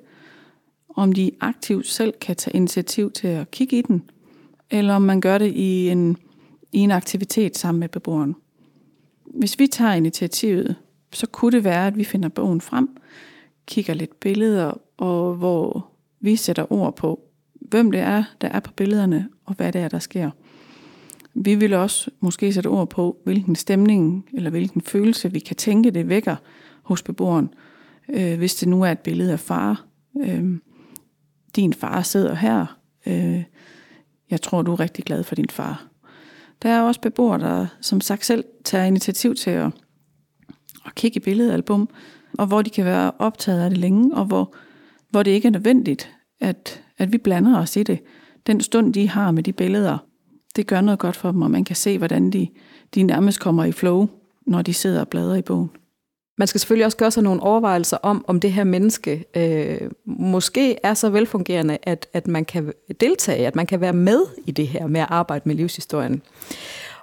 Om 0.97 1.13
de 1.13 1.31
aktivt 1.41 1.87
selv 1.87 2.15
kan 2.21 2.37
tage 2.37 2.57
initiativ 2.57 3.11
til 3.11 3.29
at 3.29 3.51
kigge 3.51 3.79
i 3.79 3.83
den, 3.83 4.11
eller 4.71 4.95
om 4.95 5.03
man 5.03 5.21
gør 5.21 5.39
det 5.39 5.53
i 5.53 5.89
en, 5.89 6.17
i 6.73 6.79
en 6.79 6.91
aktivitet 6.91 7.59
sammen 7.59 7.81
med 7.81 7.89
beboeren. 7.89 8.37
Hvis 9.27 9.59
vi 9.59 9.67
tager 9.67 9.93
initiativet, 9.93 10.77
så 11.13 11.27
kunne 11.27 11.53
det 11.53 11.65
være, 11.65 11.87
at 11.87 11.97
vi 11.97 12.05
finder 12.05 12.29
bogen 12.29 12.61
frem, 12.61 12.97
kigger 13.67 13.95
lidt 13.95 14.21
billeder, 14.21 14.81
og 14.97 15.35
hvor 15.35 15.91
vi 16.21 16.37
sætter 16.37 16.73
ord 16.73 16.97
på, 16.97 17.21
hvem 17.55 17.91
det 17.93 18.01
er, 18.01 18.25
der 18.41 18.49
er 18.49 18.61
på 18.61 18.73
billederne, 18.73 19.29
og 19.45 19.55
hvad 19.55 19.73
det 19.73 19.81
er, 19.81 19.89
der 19.89 19.99
sker. 19.99 20.31
Vi 21.35 21.55
vil 21.55 21.75
også 21.75 22.11
måske 22.21 22.53
sætte 22.53 22.67
ord 22.67 22.91
på, 22.91 23.17
hvilken 23.25 23.57
stemning 23.57 24.29
eller 24.35 24.51
hvilken 24.51 24.81
følelse 24.81 25.33
vi 25.33 25.39
kan 25.39 25.57
tænke, 25.57 25.91
det 25.91 26.09
vækker 26.09 26.37
hos 26.83 27.03
beboeren. 27.03 27.55
Øh, 28.09 28.39
hvis 28.39 28.55
det 28.55 28.69
nu 28.69 28.83
er 28.83 28.91
et 28.91 28.99
billede 28.99 29.33
af 29.33 29.41
far. 29.41 29.85
Øh, 30.25 30.45
din 31.57 31.73
far 31.73 32.03
sidder 32.03 32.35
her. 32.35 32.79
Øh, 33.07 33.43
jeg 34.31 34.43
tror, 34.43 34.63
du 34.63 34.73
er 34.73 34.81
rigtig 34.81 35.05
glad 35.05 35.23
for 35.23 35.35
din 35.35 35.51
far. 35.51 35.87
Der 36.63 36.69
er 36.69 36.83
også 36.83 37.01
beboere, 37.01 37.39
der 37.39 37.67
som 37.81 38.01
sagt 38.01 38.25
selv 38.25 38.45
tager 38.65 38.85
initiativ 38.85 39.35
til 39.35 39.51
at, 39.51 39.73
at 40.87 40.95
kigge 40.95 41.17
i 41.17 41.21
billedalbum, 41.21 41.89
og 42.39 42.47
hvor 42.47 42.63
de 42.63 42.71
kan 42.71 42.85
være 42.85 43.13
optaget 43.19 43.61
af 43.61 43.71
det 43.71 43.79
længe, 43.79 44.15
og 44.15 44.25
hvor, 44.25 44.55
hvor 45.11 45.23
det 45.23 45.31
ikke 45.31 45.49
er 45.49 45.53
nødvendigt, 45.53 46.11
at, 46.41 46.83
at 46.99 47.13
vi 47.13 47.19
blander 47.19 47.59
os 47.59 47.77
i 47.77 47.83
det. 47.83 47.99
Den 48.47 48.61
stund, 48.61 48.95
de 48.95 49.09
har 49.09 49.31
med 49.31 49.43
de 49.43 49.53
billeder, 49.53 49.99
det 50.57 50.67
gør 50.67 50.81
noget 50.81 50.99
godt 50.99 51.17
for 51.17 51.31
dem, 51.31 51.43
og 51.43 51.51
man 51.51 51.65
kan 51.65 51.77
se, 51.77 51.99
hvordan 51.99 52.31
de, 52.31 52.49
de 52.95 53.03
nærmest 53.03 53.41
kommer 53.41 53.65
i 53.65 53.73
flow, 53.73 54.09
når 54.47 54.63
de 54.63 54.75
sidder 54.75 55.01
og 55.01 55.09
bladrer 55.09 55.37
i 55.37 55.43
bogen. 55.43 55.71
Man 56.39 56.49
skal 56.49 56.61
selvfølgelig 56.61 56.87
også 56.87 56.97
gøre 56.97 57.11
sig 57.11 57.23
nogle 57.23 57.43
overvejelser 57.43 57.97
om, 58.03 58.25
om 58.29 58.41
det 58.41 58.53
her 58.53 58.65
menneske 58.65 59.25
øh, 59.37 59.91
måske 60.07 60.77
er 60.83 60.95
så 60.95 61.11
velfungerende, 61.11 61.79
at, 61.83 62.07
at 62.13 62.27
man 62.27 62.45
kan 62.45 62.73
deltage, 63.01 63.47
at 63.47 63.57
man 63.57 63.67
kan 63.67 63.81
være 63.81 63.93
med 63.93 64.21
i 64.47 64.51
det 64.51 64.69
her 64.69 64.87
med 64.87 65.01
at 65.01 65.07
arbejde 65.11 65.43
med 65.49 65.55
livshistorien. 65.55 66.23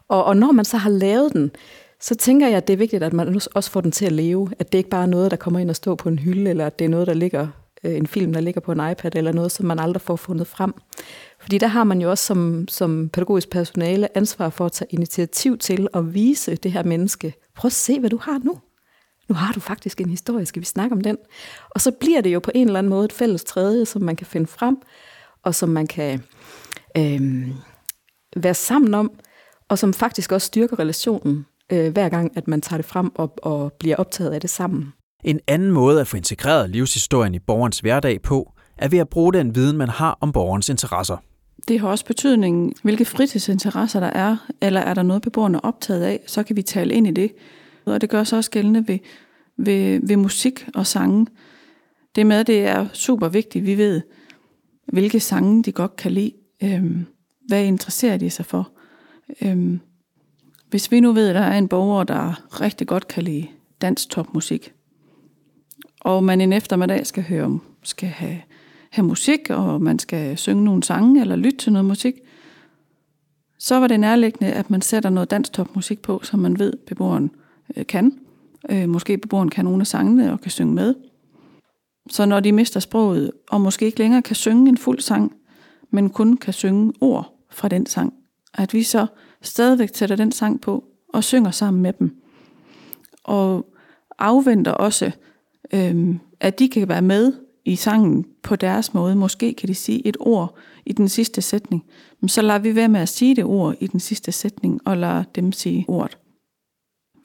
Og, 0.07 0.23
og 0.23 0.37
når 0.37 0.51
man 0.51 0.65
så 0.65 0.77
har 0.77 0.89
lavet 0.89 1.33
den, 1.33 1.51
så 1.99 2.15
tænker 2.15 2.47
jeg, 2.47 2.57
at 2.57 2.67
det 2.67 2.73
er 2.73 2.77
vigtigt, 2.77 3.03
at 3.03 3.13
man 3.13 3.41
også 3.55 3.71
får 3.71 3.81
den 3.81 3.91
til 3.91 4.05
at 4.05 4.11
leve. 4.11 4.49
At 4.59 4.71
det 4.71 4.77
ikke 4.77 4.89
bare 4.89 5.03
er 5.03 5.07
noget, 5.07 5.31
der 5.31 5.37
kommer 5.37 5.59
ind 5.59 5.69
og 5.69 5.75
står 5.75 5.95
på 5.95 6.09
en 6.09 6.19
hylde, 6.19 6.49
eller 6.49 6.65
at 6.65 6.79
det 6.79 6.85
er 6.85 6.89
noget, 6.89 7.07
der 7.07 7.13
ligger, 7.13 7.47
øh, 7.83 7.97
en 7.97 8.07
film, 8.07 8.33
der 8.33 8.39
ligger 8.39 8.61
på 8.61 8.71
en 8.71 8.91
iPad, 8.91 9.15
eller 9.15 9.31
noget, 9.31 9.51
som 9.51 9.65
man 9.65 9.79
aldrig 9.79 10.01
får 10.01 10.15
fundet 10.15 10.47
frem. 10.47 10.73
Fordi 11.41 11.57
der 11.57 11.67
har 11.67 11.83
man 11.83 12.01
jo 12.01 12.09
også 12.09 12.25
som, 12.25 12.67
som 12.67 13.09
pædagogisk 13.09 13.49
personale 13.49 14.17
ansvar 14.17 14.49
for 14.49 14.65
at 14.65 14.71
tage 14.71 14.87
initiativ 14.91 15.57
til 15.57 15.87
at 15.93 16.13
vise 16.13 16.55
det 16.55 16.71
her 16.71 16.83
menneske. 16.83 17.33
Prøv 17.55 17.67
at 17.67 17.73
se, 17.73 17.99
hvad 17.99 18.09
du 18.09 18.19
har 18.21 18.39
nu. 18.43 18.59
Nu 19.29 19.35
har 19.35 19.53
du 19.53 19.59
faktisk 19.59 20.01
en 20.01 20.09
historie, 20.09 20.45
skal 20.45 20.59
vi 20.59 20.65
snakke 20.65 20.95
om 20.95 21.01
den? 21.01 21.17
Og 21.69 21.81
så 21.81 21.91
bliver 21.91 22.21
det 22.21 22.33
jo 22.33 22.39
på 22.39 22.51
en 22.55 22.67
eller 22.67 22.79
anden 22.79 22.89
måde 22.89 23.05
et 23.05 23.13
fælles 23.13 23.43
tredje, 23.43 23.85
som 23.85 24.01
man 24.01 24.15
kan 24.15 24.27
finde 24.27 24.47
frem, 24.47 24.77
og 25.43 25.55
som 25.55 25.69
man 25.69 25.87
kan 25.87 26.23
øh, 26.97 27.47
være 28.35 28.53
sammen 28.53 28.93
om, 28.93 29.11
og 29.69 29.79
som 29.79 29.93
faktisk 29.93 30.31
også 30.31 30.47
styrker 30.47 30.79
relationen, 30.79 31.45
øh, 31.71 31.91
hver 31.91 32.09
gang 32.09 32.37
at 32.37 32.47
man 32.47 32.61
tager 32.61 32.77
det 32.77 32.85
frem 32.85 33.11
og, 33.15 33.33
og 33.43 33.73
bliver 33.73 33.95
optaget 33.95 34.31
af 34.31 34.41
det 34.41 34.49
sammen. 34.49 34.93
En 35.23 35.39
anden 35.47 35.71
måde 35.71 36.01
at 36.01 36.07
få 36.07 36.17
integreret 36.17 36.69
livshistorien 36.69 37.35
i 37.35 37.39
borgerens 37.39 37.79
hverdag 37.79 38.21
på, 38.21 38.53
er 38.77 38.87
ved 38.87 38.99
at 38.99 39.09
bruge 39.09 39.33
den 39.33 39.55
viden, 39.55 39.77
man 39.77 39.89
har 39.89 40.17
om 40.21 40.31
borgerens 40.31 40.69
interesser. 40.69 41.17
Det 41.67 41.79
har 41.79 41.87
også 41.87 42.05
betydning, 42.05 42.73
hvilke 42.83 43.05
fritidsinteresser 43.05 43.99
der 43.99 44.07
er, 44.07 44.37
eller 44.61 44.81
er 44.81 44.93
der 44.93 45.03
noget, 45.03 45.21
beboerne 45.21 45.57
er 45.57 45.61
optaget 45.61 46.03
af, 46.03 46.19
så 46.27 46.43
kan 46.43 46.55
vi 46.55 46.61
tale 46.61 46.93
ind 46.93 47.07
i 47.07 47.11
det. 47.11 47.31
Og 47.85 48.01
det 48.01 48.09
gør 48.09 48.23
sig 48.23 48.37
også 48.37 48.51
gældende 48.51 48.87
ved, 48.87 48.99
ved, 49.57 49.99
ved 50.03 50.17
musik 50.17 50.67
og 50.75 50.87
sange. 50.87 51.27
Det 52.15 52.25
med, 52.25 52.43
det 52.43 52.65
er 52.65 52.87
super 52.93 53.29
vigtigt, 53.29 53.65
vi 53.65 53.77
ved, 53.77 54.01
hvilke 54.85 55.19
sange 55.19 55.63
de 55.63 55.71
godt 55.71 55.95
kan 55.95 56.11
lide. 56.11 56.33
Øhm, 56.63 57.05
hvad 57.47 57.63
interesserer 57.65 58.17
de 58.17 58.29
sig 58.29 58.45
for? 58.45 58.71
Øhm, 59.41 59.79
Hvis 60.69 60.91
vi 60.91 60.99
nu 60.99 61.11
ved, 61.11 61.29
at 61.29 61.35
der 61.35 61.41
er 61.41 61.57
en 61.57 61.67
borger, 61.67 62.03
der 62.03 62.61
rigtig 62.61 62.87
godt 62.87 63.07
kan 63.07 63.23
lide 63.23 63.47
dansk 63.81 64.09
topmusik, 64.09 64.73
og 65.99 66.23
man 66.23 66.41
en 66.41 66.53
eftermiddag 66.53 67.07
skal 67.07 67.23
høre, 67.23 67.43
om, 67.43 67.61
skal 67.83 68.09
have, 68.09 68.41
have 68.91 69.05
musik, 69.05 69.49
og 69.49 69.81
man 69.81 69.99
skal 69.99 70.37
synge 70.37 70.63
nogle 70.63 70.83
sange 70.83 71.21
eller 71.21 71.35
lytte 71.35 71.57
til 71.57 71.71
noget 71.71 71.85
musik, 71.85 72.15
så 73.59 73.79
var 73.79 73.87
det 73.87 73.99
nærliggende, 73.99 74.53
at 74.53 74.69
man 74.69 74.81
sætter 74.81 75.09
noget 75.09 75.31
danstopmusik 75.31 76.01
på, 76.01 76.19
som 76.23 76.39
man 76.39 76.59
ved, 76.59 76.73
beboeren 76.87 77.31
øh, 77.75 77.85
kan. 77.85 78.19
Øh, 78.69 78.89
måske 78.89 79.17
beboeren 79.17 79.49
kan 79.49 79.65
nogle 79.65 79.81
af 79.81 79.87
sangene 79.87 80.31
og 80.31 80.41
kan 80.41 80.51
synge 80.51 80.73
med. 80.73 80.95
Så 82.09 82.25
når 82.25 82.39
de 82.39 82.51
mister 82.51 82.79
sproget, 82.79 83.31
og 83.49 83.61
måske 83.61 83.85
ikke 83.85 83.99
længere 83.99 84.21
kan 84.21 84.35
synge 84.35 84.69
en 84.69 84.77
fuld 84.77 84.99
sang, 84.99 85.33
men 85.91 86.09
kun 86.09 86.37
kan 86.37 86.53
synge 86.53 86.93
ord 87.01 87.33
fra 87.49 87.67
den 87.67 87.85
sang, 87.85 88.13
at 88.53 88.73
vi 88.73 88.83
så 88.83 89.05
stadigvæk 89.41 89.89
sætter 89.93 90.15
den 90.15 90.31
sang 90.31 90.61
på 90.61 90.83
og 91.13 91.23
synger 91.23 91.51
sammen 91.51 91.83
med 91.83 91.93
dem. 91.93 92.21
Og 93.23 93.73
afventer 94.19 94.71
også, 94.71 95.11
øhm, 95.73 96.19
at 96.39 96.59
de 96.59 96.69
kan 96.69 96.89
være 96.89 97.01
med 97.01 97.33
i 97.65 97.75
sangen 97.75 98.25
på 98.43 98.55
deres 98.55 98.93
måde. 98.93 99.15
Måske 99.15 99.53
kan 99.53 99.69
de 99.69 99.75
sige 99.75 100.07
et 100.07 100.17
ord 100.19 100.57
i 100.85 100.93
den 100.93 101.09
sidste 101.09 101.41
sætning. 101.41 101.83
Men 102.19 102.29
så 102.29 102.41
lader 102.41 102.59
vi 102.59 102.75
være 102.75 102.87
med 102.87 102.99
at 102.99 103.09
sige 103.09 103.35
det 103.35 103.43
ord 103.43 103.75
i 103.79 103.87
den 103.87 103.99
sidste 103.99 104.31
sætning, 104.31 104.79
og 104.85 104.97
lader 104.97 105.23
dem 105.23 105.51
sige 105.51 105.85
ordet. 105.87 106.17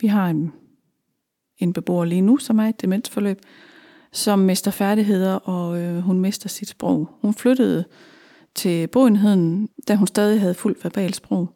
Vi 0.01 0.07
har 0.07 0.31
en, 0.31 0.53
en 1.59 1.73
beboer 1.73 2.05
lige 2.05 2.21
nu, 2.21 2.37
som 2.37 2.59
er 2.59 2.67
i 2.67 2.69
et 2.69 2.83
demensforløb, 2.83 3.41
som 4.13 4.39
mister 4.39 4.71
færdigheder, 4.71 5.35
og 5.35 5.79
øh, 5.83 5.99
hun 5.99 6.21
mister 6.21 6.49
sit 6.49 6.69
sprog. 6.69 7.09
Hun 7.23 7.35
flyttede 7.35 7.85
til 8.55 8.87
boenheden, 8.87 9.69
da 9.89 9.95
hun 9.95 10.07
stadig 10.07 10.41
havde 10.41 10.55
fuldt 10.55 10.85
verbal 10.85 11.15
sprog. 11.15 11.49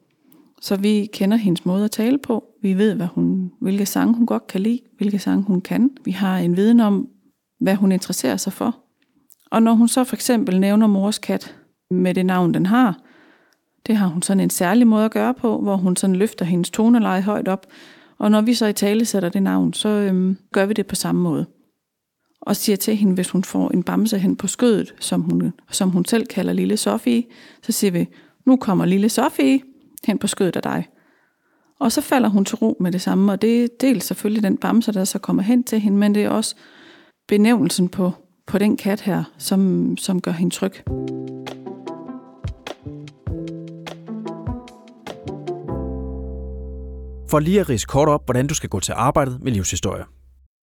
Så 0.60 0.76
vi 0.76 1.08
kender 1.12 1.36
hendes 1.36 1.66
måde 1.66 1.84
at 1.84 1.90
tale 1.90 2.18
på. 2.18 2.44
Vi 2.62 2.74
ved, 2.74 2.94
hvad 2.94 3.06
hun, 3.06 3.52
hvilke 3.60 3.86
sange 3.86 4.14
hun 4.14 4.26
godt 4.26 4.46
kan 4.46 4.60
lide, 4.60 4.80
hvilke 4.96 5.18
sange 5.18 5.44
hun 5.44 5.60
kan. 5.60 5.90
Vi 6.04 6.10
har 6.10 6.38
en 6.38 6.56
viden 6.56 6.80
om, 6.80 7.08
hvad 7.60 7.74
hun 7.74 7.92
interesserer 7.92 8.36
sig 8.36 8.52
for. 8.52 8.76
Og 9.50 9.62
når 9.62 9.72
hun 9.72 9.88
så 9.88 10.04
for 10.04 10.16
eksempel 10.16 10.60
nævner 10.60 10.86
mors 10.86 11.18
kat 11.18 11.56
med 11.90 12.14
det 12.14 12.26
navn, 12.26 12.54
den 12.54 12.66
har, 12.66 12.98
det 13.86 13.96
har 13.96 14.06
hun 14.06 14.22
sådan 14.22 14.40
en 14.40 14.50
særlig 14.50 14.86
måde 14.86 15.04
at 15.04 15.10
gøre 15.10 15.34
på, 15.34 15.60
hvor 15.60 15.76
hun 15.76 15.96
sådan 15.96 16.16
løfter 16.16 16.44
hendes 16.44 16.70
toneleje 16.70 17.22
højt 17.22 17.48
op. 17.48 17.66
Og 18.18 18.30
når 18.30 18.40
vi 18.40 18.54
så 18.54 18.66
i 18.66 18.72
tale 18.72 19.04
sætter 19.04 19.28
det 19.28 19.42
navn, 19.42 19.72
så 19.72 19.88
øhm, 19.88 20.36
gør 20.52 20.66
vi 20.66 20.74
det 20.74 20.86
på 20.86 20.94
samme 20.94 21.22
måde. 21.22 21.46
Og 22.40 22.56
siger 22.56 22.76
til 22.76 22.96
hende, 22.96 23.14
hvis 23.14 23.30
hun 23.30 23.44
får 23.44 23.70
en 23.70 23.82
bamse 23.82 24.18
hen 24.18 24.36
på 24.36 24.46
skødet, 24.46 24.94
som 25.00 25.20
hun, 25.20 25.52
som 25.70 25.90
hun 25.90 26.04
selv 26.04 26.26
kalder 26.26 26.52
lille 26.52 26.76
Sofie, 26.76 27.24
så 27.62 27.72
siger 27.72 27.90
vi, 27.90 28.08
nu 28.46 28.56
kommer 28.56 28.84
lille 28.84 29.08
Sofie 29.08 29.60
hen 30.06 30.18
på 30.18 30.26
skødet 30.26 30.56
af 30.56 30.62
dig. 30.62 30.88
Og 31.78 31.92
så 31.92 32.00
falder 32.00 32.28
hun 32.28 32.44
til 32.44 32.56
ro 32.56 32.76
med 32.80 32.92
det 32.92 33.00
samme, 33.00 33.32
og 33.32 33.42
det 33.42 33.64
er 33.64 33.68
dels 33.80 34.04
selvfølgelig 34.04 34.42
den 34.42 34.56
bamse, 34.56 34.92
der 34.92 35.04
så 35.04 35.18
kommer 35.18 35.42
hen 35.42 35.64
til 35.64 35.80
hende, 35.80 35.98
men 35.98 36.14
det 36.14 36.24
er 36.24 36.28
også 36.28 36.54
benævnelsen 37.30 37.88
på, 37.88 38.12
på 38.46 38.58
den 38.58 38.76
kat 38.76 39.00
her, 39.00 39.24
som, 39.38 39.96
som 39.96 40.20
gør 40.20 40.30
hende 40.30 40.54
tryg. 40.54 40.72
For 47.30 47.38
lige 47.38 47.60
at 47.60 47.68
rise 47.68 47.86
kort 47.86 48.08
op, 48.08 48.24
hvordan 48.24 48.46
du 48.46 48.54
skal 48.54 48.68
gå 48.68 48.80
til 48.80 48.92
arbejdet 48.96 49.40
med 49.42 49.52
livshistorie. 49.52 50.04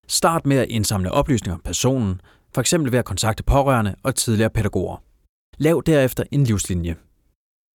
Start 0.09 0.47
med 0.47 0.57
at 0.57 0.69
indsamle 0.69 1.11
oplysninger 1.11 1.55
om 1.55 1.61
personen, 1.65 2.21
f.eks. 2.55 2.75
ved 2.75 2.99
at 2.99 3.05
kontakte 3.05 3.43
pårørende 3.43 3.95
og 4.03 4.15
tidligere 4.15 4.51
pædagoger. 4.51 5.03
Lav 5.59 5.83
derefter 5.87 6.25
en 6.33 6.45
livslinje. 6.45 6.97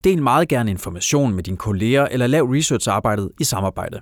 Del 0.04 0.24
meget 0.24 0.48
gerne 0.48 0.72
information 0.72 1.34
med 1.34 1.44
dine 1.44 1.58
kolleger 1.58 2.06
eller 2.06 2.28
lav 2.28 2.44
researcharbejdet 2.44 3.32
i 3.40 3.44
samarbejde. 3.44 4.02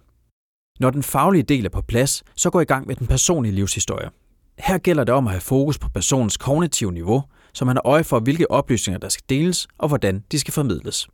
Når 0.79 0.89
den 0.89 1.03
faglige 1.03 1.43
del 1.43 1.65
er 1.65 1.69
på 1.69 1.81
plads, 1.81 2.23
så 2.35 2.49
gå 2.49 2.59
i 2.59 2.65
gang 2.65 2.87
med 2.87 2.95
den 2.95 3.07
personlige 3.07 3.55
livshistorie. 3.55 4.09
Her 4.57 4.77
gælder 4.77 5.03
det 5.03 5.15
om 5.15 5.27
at 5.27 5.31
have 5.31 5.41
fokus 5.41 5.77
på 5.77 5.89
personens 5.89 6.37
kognitive 6.37 6.91
niveau, 6.91 7.23
så 7.53 7.65
man 7.65 7.75
har 7.75 7.81
øje 7.85 8.03
for, 8.03 8.19
hvilke 8.19 8.51
oplysninger 8.51 8.99
der 8.99 9.09
skal 9.09 9.23
deles 9.29 9.67
og 9.77 9.87
hvordan 9.87 10.23
de 10.31 10.39
skal 10.39 10.53
formidles. 10.53 11.07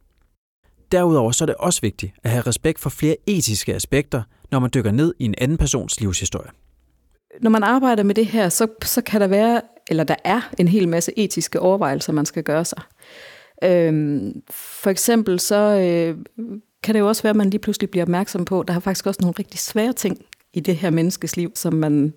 Derudover 0.91 1.31
så 1.31 1.43
er 1.43 1.45
det 1.45 1.55
også 1.55 1.81
vigtigt 1.81 2.13
at 2.23 2.31
have 2.31 2.41
respekt 2.41 2.79
for 2.79 2.89
flere 2.89 3.15
etiske 3.27 3.73
aspekter, 3.75 4.23
når 4.51 4.59
man 4.59 4.69
dykker 4.73 4.91
ned 4.91 5.13
i 5.19 5.25
en 5.25 5.35
anden 5.37 5.57
persons 5.57 6.01
livshistorie. 6.01 6.49
Når 7.41 7.49
man 7.49 7.63
arbejder 7.63 8.03
med 8.03 8.15
det 8.15 8.25
her, 8.25 8.49
så, 8.49 8.67
så 8.83 9.01
kan 9.01 9.21
der 9.21 9.27
være, 9.27 9.61
eller 9.89 10.03
der 10.03 10.15
er 10.23 10.51
en 10.59 10.67
hel 10.67 10.87
masse 10.87 11.11
etiske 11.19 11.59
overvejelser, 11.59 12.13
man 12.13 12.25
skal 12.25 12.43
gøre 12.43 12.65
sig. 12.65 12.81
Øhm, 13.63 14.41
for 14.49 14.89
eksempel 14.89 15.39
så 15.39 15.55
øh, 15.55 16.17
kan 16.83 16.95
det 16.95 16.99
jo 16.99 17.07
også 17.07 17.23
være, 17.23 17.29
at 17.29 17.35
man 17.35 17.49
lige 17.49 17.61
pludselig 17.61 17.89
bliver 17.89 18.03
opmærksom 18.03 18.45
på, 18.45 18.59
at 18.59 18.67
der 18.67 18.73
er 18.73 18.79
faktisk 18.79 19.05
også 19.05 19.21
nogle 19.21 19.35
rigtig 19.39 19.59
svære 19.59 19.93
ting 19.93 20.17
i 20.53 20.59
det 20.59 20.75
her 20.75 20.89
menneskes 20.89 21.37
liv, 21.37 21.51
som 21.55 21.73
man 21.73 22.13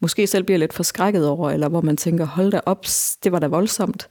måske 0.00 0.26
selv 0.26 0.44
bliver 0.44 0.58
lidt 0.58 0.72
forskrækket 0.72 1.26
over, 1.26 1.50
eller 1.50 1.68
hvor 1.68 1.80
man 1.80 1.96
tænker, 1.96 2.24
hold 2.26 2.50
da 2.50 2.60
op, 2.66 2.86
det 3.24 3.32
var 3.32 3.38
da 3.38 3.46
voldsomt. 3.46 4.08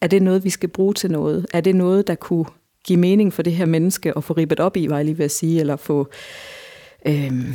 Er 0.00 0.06
det 0.06 0.22
noget, 0.22 0.44
vi 0.44 0.50
skal 0.50 0.68
bruge 0.68 0.94
til 0.94 1.10
noget? 1.10 1.46
Er 1.52 1.60
det 1.60 1.74
noget, 1.74 2.06
der 2.06 2.14
kunne 2.14 2.44
give 2.84 2.98
mening 2.98 3.32
for 3.32 3.42
det 3.42 3.52
her 3.52 3.66
menneske, 3.66 4.16
og 4.16 4.24
få 4.24 4.32
ribbet 4.32 4.60
op 4.60 4.76
i, 4.76 4.90
var 4.90 4.96
jeg 4.96 5.04
lige 5.04 5.18
ved 5.18 5.24
at 5.24 5.30
sige, 5.30 5.60
eller 5.60 5.76
få... 5.76 6.08
Øhm, 7.06 7.54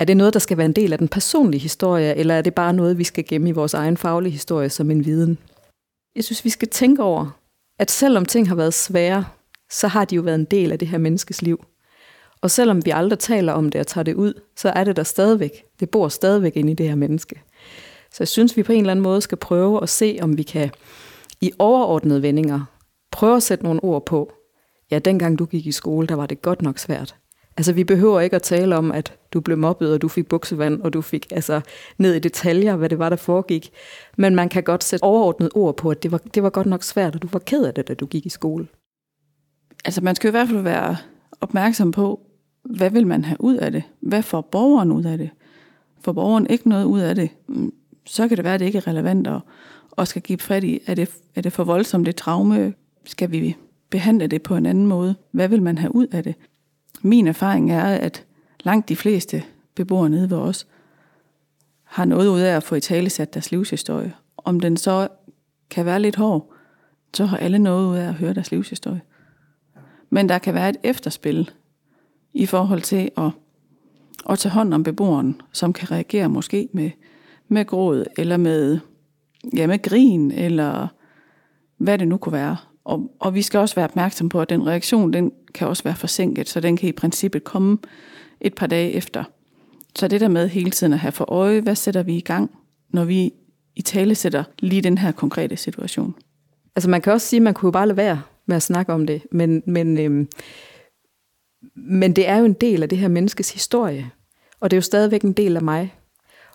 er 0.00 0.04
det 0.04 0.16
noget, 0.16 0.34
der 0.34 0.40
skal 0.40 0.56
være 0.56 0.64
en 0.66 0.72
del 0.72 0.92
af 0.92 0.98
den 0.98 1.08
personlige 1.08 1.60
historie, 1.60 2.14
eller 2.14 2.34
er 2.34 2.42
det 2.42 2.54
bare 2.54 2.72
noget, 2.72 2.98
vi 2.98 3.04
skal 3.04 3.24
gemme 3.28 3.48
i 3.48 3.52
vores 3.52 3.74
egen 3.74 3.96
faglige 3.96 4.32
historie 4.32 4.70
som 4.70 4.90
en 4.90 5.04
viden? 5.04 5.38
Jeg 6.16 6.24
synes, 6.24 6.44
vi 6.44 6.50
skal 6.50 6.68
tænke 6.68 7.02
over, 7.02 7.38
at 7.78 7.90
selvom 7.90 8.24
ting 8.24 8.48
har 8.48 8.54
været 8.54 8.74
svære, 8.74 9.24
så 9.70 9.88
har 9.88 10.04
de 10.04 10.14
jo 10.14 10.22
været 10.22 10.34
en 10.38 10.44
del 10.44 10.72
af 10.72 10.78
det 10.78 10.88
her 10.88 10.98
menneskes 10.98 11.42
liv. 11.42 11.64
Og 12.46 12.50
selvom 12.50 12.84
vi 12.84 12.90
aldrig 12.90 13.18
taler 13.18 13.52
om 13.52 13.70
det 13.70 13.80
og 13.80 13.86
tager 13.86 14.02
det 14.02 14.14
ud, 14.14 14.40
så 14.56 14.68
er 14.68 14.84
det 14.84 14.96
der 14.96 15.02
stadigvæk. 15.02 15.64
Det 15.80 15.90
bor 15.90 16.08
stadigvæk 16.08 16.56
inde 16.56 16.72
i 16.72 16.74
det 16.74 16.88
her 16.88 16.94
menneske. 16.94 17.42
Så 18.10 18.16
jeg 18.20 18.28
synes, 18.28 18.56
vi 18.56 18.62
på 18.62 18.72
en 18.72 18.80
eller 18.80 18.90
anden 18.90 19.02
måde 19.02 19.20
skal 19.20 19.38
prøve 19.38 19.82
at 19.82 19.88
se, 19.88 20.18
om 20.22 20.38
vi 20.38 20.42
kan 20.42 20.70
i 21.40 21.52
overordnede 21.58 22.22
vendinger 22.22 22.64
prøve 23.12 23.36
at 23.36 23.42
sætte 23.42 23.64
nogle 23.64 23.84
ord 23.84 24.06
på. 24.06 24.32
Ja, 24.90 24.98
dengang 24.98 25.38
du 25.38 25.44
gik 25.44 25.66
i 25.66 25.72
skole, 25.72 26.06
der 26.06 26.14
var 26.14 26.26
det 26.26 26.42
godt 26.42 26.62
nok 26.62 26.78
svært. 26.78 27.14
Altså, 27.56 27.72
vi 27.72 27.84
behøver 27.84 28.20
ikke 28.20 28.36
at 28.36 28.42
tale 28.42 28.76
om, 28.76 28.92
at 28.92 29.12
du 29.32 29.40
blev 29.40 29.58
mobbet, 29.58 29.92
og 29.92 30.02
du 30.02 30.08
fik 30.08 30.28
buksevand, 30.28 30.82
og 30.82 30.92
du 30.92 31.00
fik 31.00 31.26
altså 31.30 31.60
ned 31.98 32.14
i 32.14 32.18
detaljer, 32.18 32.76
hvad 32.76 32.88
det 32.88 32.98
var, 32.98 33.08
der 33.08 33.16
foregik. 33.16 33.70
Men 34.16 34.34
man 34.34 34.48
kan 34.48 34.62
godt 34.62 34.84
sætte 34.84 35.02
overordnet 35.02 35.50
ord 35.54 35.76
på, 35.76 35.90
at 35.90 36.02
det 36.02 36.12
var, 36.12 36.18
det 36.34 36.42
var 36.42 36.50
godt 36.50 36.66
nok 36.66 36.82
svært, 36.82 37.14
og 37.14 37.22
du 37.22 37.28
var 37.32 37.38
ked 37.38 37.64
af 37.64 37.74
det, 37.74 37.88
da 37.88 37.94
du 37.94 38.06
gik 38.06 38.26
i 38.26 38.30
skole. 38.30 38.68
Altså, 39.84 40.00
man 40.00 40.16
skal 40.16 40.28
i 40.28 40.30
hvert 40.30 40.48
fald 40.48 40.60
være 40.60 40.96
opmærksom 41.40 41.90
på, 41.90 42.20
hvad 42.70 42.90
vil 42.90 43.06
man 43.06 43.24
have 43.24 43.40
ud 43.40 43.56
af 43.56 43.72
det? 43.72 43.82
Hvad 44.00 44.22
får 44.22 44.40
borgeren 44.40 44.92
ud 44.92 45.04
af 45.04 45.18
det? 45.18 45.30
Får 46.00 46.12
borgeren 46.12 46.46
ikke 46.46 46.68
noget 46.68 46.84
ud 46.84 47.00
af 47.00 47.14
det, 47.14 47.30
mm, 47.48 47.72
så 48.06 48.28
kan 48.28 48.36
det 48.36 48.44
være, 48.44 48.54
at 48.54 48.60
det 48.60 48.66
ikke 48.66 48.78
er 48.78 48.86
relevant 48.86 49.26
at, 49.26 49.40
at 49.98 50.08
skal 50.08 50.22
give 50.22 50.38
fat 50.38 50.64
i. 50.64 50.80
Er 50.86 50.94
det, 50.94 51.10
er 51.34 51.40
det 51.40 51.52
for 51.52 51.64
voldsomt 51.64 52.06
det 52.06 52.16
traume? 52.16 52.74
Skal 53.04 53.30
vi 53.30 53.56
behandle 53.90 54.26
det 54.26 54.42
på 54.42 54.56
en 54.56 54.66
anden 54.66 54.86
måde? 54.86 55.14
Hvad 55.30 55.48
vil 55.48 55.62
man 55.62 55.78
have 55.78 55.94
ud 55.94 56.06
af 56.06 56.22
det? 56.22 56.34
Min 57.02 57.26
erfaring 57.26 57.72
er, 57.72 57.84
at 57.84 58.24
langt 58.64 58.88
de 58.88 58.96
fleste 58.96 59.42
beboere 59.74 60.10
nede 60.10 60.30
ved 60.30 60.38
os 60.38 60.66
har 61.84 62.04
noget 62.04 62.28
ud 62.28 62.40
af 62.40 62.56
at 62.56 62.62
få 62.62 62.74
i 62.74 62.80
tale 62.80 63.10
sat 63.10 63.34
deres 63.34 63.50
livshistorie. 63.50 64.14
Om 64.36 64.60
den 64.60 64.76
så 64.76 65.08
kan 65.70 65.86
være 65.86 66.02
lidt 66.02 66.16
hård, 66.16 66.52
så 67.14 67.24
har 67.24 67.36
alle 67.36 67.58
noget 67.58 67.90
ud 67.90 67.96
af 67.96 68.08
at 68.08 68.14
høre 68.14 68.34
deres 68.34 68.50
livshistorie. 68.50 69.00
Men 70.10 70.28
der 70.28 70.38
kan 70.38 70.54
være 70.54 70.68
et 70.68 70.76
efterspil 70.82 71.50
i 72.36 72.46
forhold 72.46 72.82
til 72.82 73.10
at, 73.16 73.30
at 74.30 74.38
tage 74.38 74.52
hånd 74.52 74.74
om 74.74 74.82
beboeren, 74.82 75.40
som 75.52 75.72
kan 75.72 75.90
reagere 75.90 76.28
måske 76.28 76.68
med, 76.72 76.90
med 77.48 77.66
gråd, 77.66 78.04
eller 78.16 78.36
med, 78.36 78.78
ja, 79.56 79.66
med 79.66 79.82
grin, 79.82 80.30
eller 80.30 80.88
hvad 81.78 81.98
det 81.98 82.08
nu 82.08 82.16
kunne 82.16 82.32
være. 82.32 82.56
Og, 82.84 83.10
og 83.20 83.34
vi 83.34 83.42
skal 83.42 83.60
også 83.60 83.74
være 83.74 83.84
opmærksom 83.84 84.28
på, 84.28 84.40
at 84.40 84.48
den 84.48 84.66
reaktion, 84.66 85.12
den 85.12 85.32
kan 85.54 85.68
også 85.68 85.82
være 85.82 85.96
forsinket, 85.96 86.48
så 86.48 86.60
den 86.60 86.76
kan 86.76 86.88
i 86.88 86.92
princippet 86.92 87.44
komme 87.44 87.78
et 88.40 88.54
par 88.54 88.66
dage 88.66 88.92
efter. 88.92 89.24
Så 89.96 90.08
det 90.08 90.20
der 90.20 90.28
med 90.28 90.48
hele 90.48 90.70
tiden 90.70 90.92
at 90.92 90.98
have 90.98 91.12
for 91.12 91.32
øje, 91.32 91.60
hvad 91.60 91.74
sætter 91.74 92.02
vi 92.02 92.16
i 92.16 92.20
gang, 92.20 92.50
når 92.90 93.04
vi 93.04 93.32
i 93.76 93.82
tale 93.82 94.14
sætter 94.14 94.44
lige 94.58 94.82
den 94.82 94.98
her 94.98 95.12
konkrete 95.12 95.56
situation. 95.56 96.14
Altså 96.76 96.90
man 96.90 97.02
kan 97.02 97.12
også 97.12 97.26
sige, 97.26 97.38
at 97.38 97.42
man 97.42 97.54
kunne 97.54 97.66
jo 97.66 97.72
bare 97.72 97.86
lade 97.86 97.96
være 97.96 98.22
med 98.46 98.56
at 98.56 98.62
snakke 98.62 98.92
om 98.92 99.06
det, 99.06 99.22
men, 99.32 99.62
men, 99.66 99.98
øhm, 99.98 100.28
men 101.74 102.16
det 102.16 102.28
er 102.28 102.36
jo 102.36 102.44
en 102.44 102.52
del 102.52 102.82
af 102.82 102.88
det 102.88 102.98
her 102.98 103.08
menneskes 103.08 103.52
historie, 103.52 104.10
og 104.60 104.70
det 104.70 104.76
er 104.76 104.78
jo 104.78 104.82
stadigvæk 104.82 105.22
en 105.22 105.32
del 105.32 105.56
af 105.56 105.62
mig. 105.62 105.94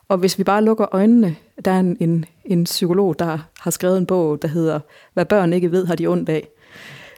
Og 0.08 0.17
hvis 0.17 0.38
vi 0.38 0.43
bare 0.43 0.63
lukker 0.63 0.95
øjnene, 0.95 1.36
der 1.65 1.71
er 1.71 1.80
en, 1.80 1.97
en, 2.00 2.26
en 2.45 2.63
psykolog, 2.63 3.19
der 3.19 3.38
har 3.60 3.71
skrevet 3.71 3.97
en 3.97 4.06
bog, 4.06 4.41
der 4.41 4.47
hedder 4.47 4.80
Hvad 5.13 5.26
børn 5.26 5.54
ikke 5.54 5.71
ved, 5.71 5.86
har 5.86 5.95
de 5.95 6.08
ondt 6.08 6.30
af. 6.30 6.47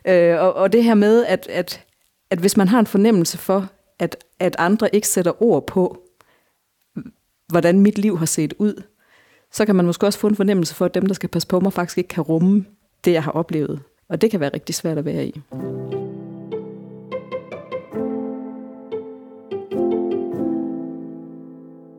Øh, 0.08 0.42
og, 0.42 0.54
og 0.54 0.74
det 0.74 0.84
her 0.84 0.94
med, 0.94 1.26
at, 1.26 1.48
at, 1.50 1.86
at 2.30 2.40
hvis 2.40 2.58
man 2.58 2.68
har 2.68 2.80
en 2.80 2.88
fornemmelse 2.88 3.38
for, 3.38 3.70
at, 4.00 4.18
at 4.40 4.56
andre 4.60 4.96
ikke 4.96 5.08
sætter 5.08 5.44
ord 5.44 5.68
på, 5.68 6.04
hvordan 7.48 7.80
mit 7.80 7.98
liv 7.98 8.18
har 8.18 8.26
set 8.26 8.54
ud, 8.60 8.84
så 9.52 9.66
kan 9.66 9.76
man 9.76 9.86
måske 9.86 10.06
også 10.06 10.20
få 10.20 10.28
en 10.28 10.36
fornemmelse 10.36 10.76
for, 10.76 10.86
at 10.86 10.94
dem, 10.94 11.06
der 11.06 11.14
skal 11.14 11.30
passe 11.30 11.48
på 11.48 11.60
mig, 11.60 11.74
faktisk 11.74 11.98
ikke 11.98 12.08
kan 12.08 12.24
rumme 12.24 12.66
det, 13.06 13.12
jeg 13.12 13.24
har 13.24 13.32
oplevet. 13.32 13.82
Og 14.10 14.22
det 14.22 14.32
kan 14.32 14.40
være 14.40 14.52
rigtig 14.54 14.76
svært 14.76 14.98
at 14.98 15.06
være 15.06 15.26
i. 15.26 15.42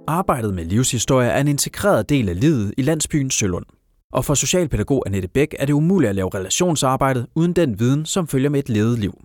Arbejdet 0.06 0.54
med 0.54 0.64
livshistorie 0.64 1.28
er 1.28 1.40
en 1.40 1.48
integreret 1.48 2.08
del 2.08 2.28
af 2.28 2.40
livet 2.40 2.74
i 2.76 2.82
landsbyen 2.82 3.30
Sølund. 3.30 3.64
Og 4.12 4.24
for 4.24 4.34
socialpædagog 4.34 5.02
Annette 5.06 5.28
Bæk 5.28 5.54
er 5.58 5.66
det 5.66 5.72
umuligt 5.72 6.08
at 6.08 6.14
lave 6.14 6.30
relationsarbejdet 6.34 7.26
uden 7.34 7.52
den 7.52 7.78
viden, 7.78 8.06
som 8.06 8.28
følger 8.28 8.50
med 8.50 8.58
et 8.58 8.68
levet 8.68 8.98
liv. 8.98 9.22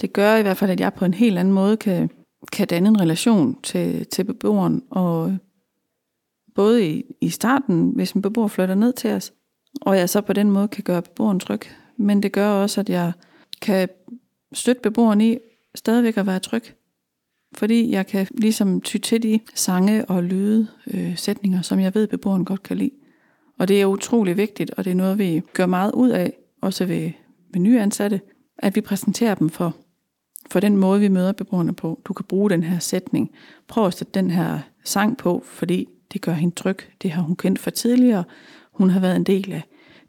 Det 0.00 0.12
gør 0.12 0.36
i 0.36 0.42
hvert 0.42 0.56
fald, 0.56 0.70
at 0.70 0.80
jeg 0.80 0.94
på 0.94 1.04
en 1.04 1.14
helt 1.14 1.38
anden 1.38 1.54
måde 1.54 1.76
kan, 1.76 2.10
kan 2.52 2.66
danne 2.66 2.88
en 2.88 3.00
relation 3.00 3.62
til, 3.62 4.06
til 4.06 4.24
beboeren, 4.24 4.82
og 4.90 5.36
både 6.54 6.90
i, 6.90 7.04
i 7.20 7.28
starten, 7.28 7.92
hvis 7.94 8.12
en 8.12 8.22
beboer 8.22 8.48
flytter 8.48 8.74
ned 8.74 8.92
til 8.92 9.10
os, 9.10 9.32
og 9.80 9.98
jeg 9.98 10.08
så 10.08 10.20
på 10.20 10.32
den 10.32 10.50
måde 10.50 10.68
kan 10.68 10.84
gøre 10.84 11.02
beboeren 11.02 11.40
tryg. 11.40 11.60
Men 11.96 12.22
det 12.22 12.32
gør 12.32 12.48
også, 12.48 12.80
at 12.80 12.88
jeg 12.88 13.12
kan 13.62 13.88
støtte 14.52 14.80
beboeren 14.82 15.20
i 15.20 15.38
stadigvæk 15.74 16.16
at 16.16 16.26
være 16.26 16.38
tryg. 16.38 16.64
Fordi 17.54 17.90
jeg 17.90 18.06
kan 18.06 18.26
ligesom 18.30 18.80
ty 18.80 18.96
til 18.96 19.22
de 19.22 19.40
sange 19.54 20.04
og 20.04 20.22
lyde 20.22 20.68
øh, 20.86 21.16
sætninger, 21.16 21.62
som 21.62 21.80
jeg 21.80 21.94
ved, 21.94 22.06
beboeren 22.06 22.44
godt 22.44 22.62
kan 22.62 22.76
lide. 22.76 22.90
Og 23.58 23.68
det 23.68 23.80
er 23.80 23.86
utrolig 23.86 24.36
vigtigt, 24.36 24.70
og 24.70 24.84
det 24.84 24.90
er 24.90 24.94
noget, 24.94 25.18
vi 25.18 25.42
gør 25.52 25.66
meget 25.66 25.92
ud 25.92 26.10
af, 26.10 26.32
også 26.62 26.84
ved, 26.84 27.10
ved 27.52 27.60
nye 27.60 27.80
ansatte, 27.80 28.20
at 28.58 28.76
vi 28.76 28.80
præsenterer 28.80 29.34
dem 29.34 29.50
for, 29.50 29.76
for 30.50 30.60
den 30.60 30.76
måde, 30.76 31.00
vi 31.00 31.08
møder 31.08 31.32
beboerne 31.32 31.74
på. 31.74 32.00
Du 32.04 32.12
kan 32.12 32.24
bruge 32.24 32.50
den 32.50 32.62
her 32.62 32.78
sætning. 32.78 33.30
Prøv 33.68 33.86
at 33.86 33.94
sætte 33.94 34.12
den 34.14 34.30
her 34.30 34.58
sang 34.84 35.16
på, 35.16 35.42
fordi 35.46 35.88
det 36.12 36.20
gør 36.20 36.32
hende 36.32 36.54
tryg. 36.54 36.78
Det 37.02 37.10
har 37.10 37.22
hun 37.22 37.36
kendt 37.36 37.58
for 37.58 37.70
tidligere. 37.70 38.24
Hun 38.72 38.90
har 38.90 39.00
været 39.00 39.16
en 39.16 39.24
del 39.24 39.52
af 39.52 39.62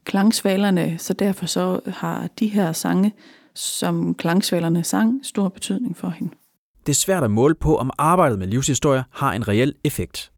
klangsvalerne, 0.03 0.97
så 0.97 1.13
derfor 1.13 1.45
så 1.45 1.79
har 1.87 2.27
de 2.39 2.47
her 2.47 2.71
sange, 2.71 3.13
som 3.53 4.15
klangsvalerne 4.15 4.83
sang, 4.83 5.25
stor 5.25 5.49
betydning 5.49 5.97
for 5.97 6.09
hende. 6.09 6.31
Det 6.85 6.91
er 6.91 6.95
svært 6.95 7.23
at 7.23 7.31
måle 7.31 7.55
på, 7.55 7.77
om 7.77 7.91
arbejdet 7.97 8.39
med 8.39 8.47
livshistorier 8.47 9.03
har 9.11 9.33
en 9.33 9.47
reel 9.47 9.73
effekt. 9.83 10.31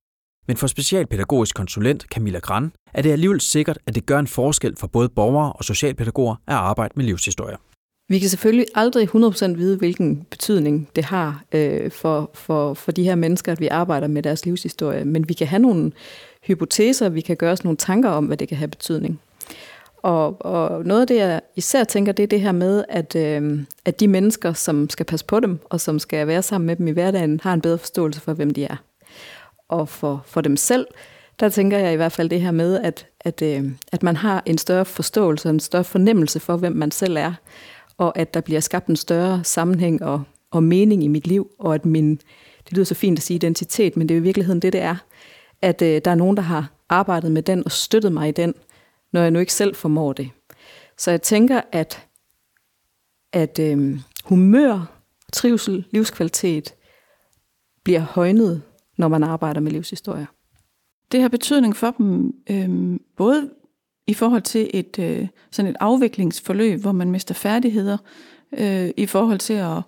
Men 0.48 0.58
for 0.58 0.68
specialpædagogisk 0.68 1.56
konsulent 1.56 2.04
Camilla 2.04 2.40
Gran 2.40 2.72
er 2.94 3.02
det 3.02 3.12
alligevel 3.12 3.42
sikkert, 3.42 3.78
at 3.86 3.96
det 3.96 4.06
gør 4.06 4.20
en 4.20 4.28
forskel 4.28 4.76
for 4.78 4.88
både 4.88 5.10
borgere 5.10 5.54
og 5.54 5.64
socialpædagoger 5.64 6.36
at 6.48 6.56
arbejde 6.56 6.94
med 6.96 7.06
livshistorier. 7.06 7.58
Vi 8.10 8.20
kan 8.20 8.30
selvfølgelig 8.30 8.66
aldrig 8.76 9.10
100% 9.16 9.48
vide, 9.56 9.78
hvilken 9.78 10.26
betydning 10.30 10.90
det 10.96 11.06
har 11.06 11.44
øh, 11.52 11.92
for, 11.92 12.32
for, 12.34 12.74
for 12.74 12.92
de 12.92 13.04
her 13.04 13.16
mennesker, 13.16 13.52
at 13.52 13.60
vi 13.60 13.68
arbejder 13.68 14.08
med 14.08 14.24
deres 14.24 14.46
livshistorie. 14.46 15.06
Men 15.06 15.30
vi 15.30 15.34
kan 15.34 15.48
have 15.48 15.62
nogle 15.62 15.92
hypoteser, 16.44 17.10
vi 17.10 17.22
kan 17.22 17.38
gøre 17.38 17.52
os 17.52 17.64
nogle 17.64 17.78
tanker 17.78 18.10
om, 18.10 18.26
hvad 18.26 18.38
det 18.38 18.48
kan 18.48 18.58
have 18.58 18.68
betydning. 18.68 19.20
Og, 20.08 20.46
og 20.46 20.86
noget 20.86 21.02
af 21.02 21.08
det, 21.08 21.16
jeg 21.16 21.42
især 21.56 21.84
tænker, 21.84 22.12
det 22.12 22.24
er 22.24 22.28
det 22.28 22.42
her 22.42 22.52
med, 22.52 22.84
at, 22.90 23.16
øh, 23.16 23.60
at 23.86 24.00
de 24.00 24.08
mennesker, 24.08 24.54
som 24.54 24.90
skal 24.90 25.06
passe 25.06 25.26
på 25.26 25.40
dem, 25.40 25.60
og 25.66 25.82
som 25.82 26.00
skal 26.00 26.28
være 26.28 26.42
sammen 26.44 26.66
med 26.66 26.76
dem 26.76 26.88
i 26.88 26.92
hverdagen, 26.92 27.40
har 27.44 27.54
en 27.54 27.62
bedre 27.62 27.78
forståelse 27.78 28.22
for, 28.22 28.34
hvem 28.34 28.52
de 28.54 28.64
er. 28.64 28.76
Og 29.70 29.90
for, 29.90 30.24
for 30.26 30.42
dem 30.42 30.58
selv, 30.58 30.88
der 31.40 31.50
tænker 31.50 31.78
jeg 31.78 31.94
i 31.94 31.96
hvert 31.96 32.12
fald 32.12 32.30
det 32.30 32.42
her 32.42 32.52
med, 32.52 32.80
at, 32.80 33.08
at, 33.20 33.42
øh, 33.42 33.72
at 33.92 34.04
man 34.04 34.16
har 34.16 34.44
en 34.46 34.58
større 34.58 34.86
forståelse, 34.86 35.50
en 35.50 35.60
større 35.60 35.84
fornemmelse 35.84 36.40
for, 36.40 36.58
hvem 36.58 36.74
man 36.74 36.92
selv 36.92 37.18
er, 37.18 37.34
og 37.98 38.20
at 38.20 38.34
der 38.34 38.42
bliver 38.42 38.60
skabt 38.60 38.88
en 38.88 38.96
større 38.96 39.44
sammenhæng 39.44 40.04
og, 40.04 40.24
og 40.52 40.64
mening 40.64 41.04
i 41.04 41.08
mit 41.08 41.28
liv, 41.28 41.52
og 41.60 41.76
at 41.76 41.86
min, 41.86 42.16
det 42.66 42.74
lyder 42.74 42.86
så 42.86 42.96
fint 42.96 43.20
at 43.20 43.24
sige 43.24 43.36
identitet, 43.36 43.98
men 43.98 44.10
det 44.10 44.16
er 44.16 44.20
i 44.20 44.24
virkeligheden 44.24 44.62
det, 44.62 44.74
det 44.74 44.82
er, 44.82 44.96
at 45.62 45.82
øh, 45.82 46.02
der 46.06 46.12
er 46.12 46.16
nogen, 46.16 46.38
der 46.38 46.44
har 46.44 46.72
arbejdet 46.90 47.32
med 47.32 47.42
den 47.42 47.64
og 47.66 47.72
støttet 47.72 48.12
mig 48.12 48.30
i 48.30 48.32
den, 48.32 48.54
når 49.14 49.22
jeg 49.22 49.32
nu 49.32 49.40
ikke 49.40 49.54
selv 49.54 49.76
formår 49.76 50.14
det. 50.14 50.30
Så 50.98 51.12
jeg 51.12 51.22
tænker, 51.22 51.62
at, 51.72 52.08
at 53.34 53.60
øh, 53.60 54.00
humør, 54.26 55.02
trivsel, 55.34 55.86
livskvalitet 55.92 56.76
bliver 57.84 58.00
højnet, 58.00 58.62
når 58.98 59.08
man 59.08 59.24
arbejder 59.24 59.62
med 59.62 59.72
livshistorier. 59.72 60.26
Det 61.12 61.22
har 61.22 61.28
betydning 61.28 61.76
for 61.76 61.92
dem, 61.92 62.34
øh, 62.50 63.00
både 63.18 63.50
i 64.08 64.14
forhold 64.14 64.42
til 64.42 64.70
et 64.74 65.00
øh, 65.00 65.28
sådan 65.52 65.72
et 65.72 65.78
afviklingsforløb, 65.80 66.80
hvor 66.80 66.92
man 66.92 67.12
mister 67.12 67.34
færdigheder, 67.34 67.98
øh, 68.58 68.90
i 68.98 69.06
forhold 69.06 69.40
til 69.40 69.54
at, 69.54 69.82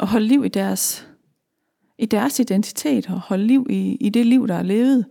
at 0.00 0.06
holde 0.06 0.26
liv 0.26 0.44
i 0.44 0.48
deres, 0.48 1.08
i 1.98 2.06
deres 2.06 2.40
identitet, 2.40 3.10
og 3.10 3.20
holde 3.20 3.46
liv 3.46 3.66
i, 3.70 3.96
i 4.00 4.08
det 4.08 4.26
liv, 4.26 4.48
der 4.48 4.54
er 4.54 4.62
levet. 4.62 5.06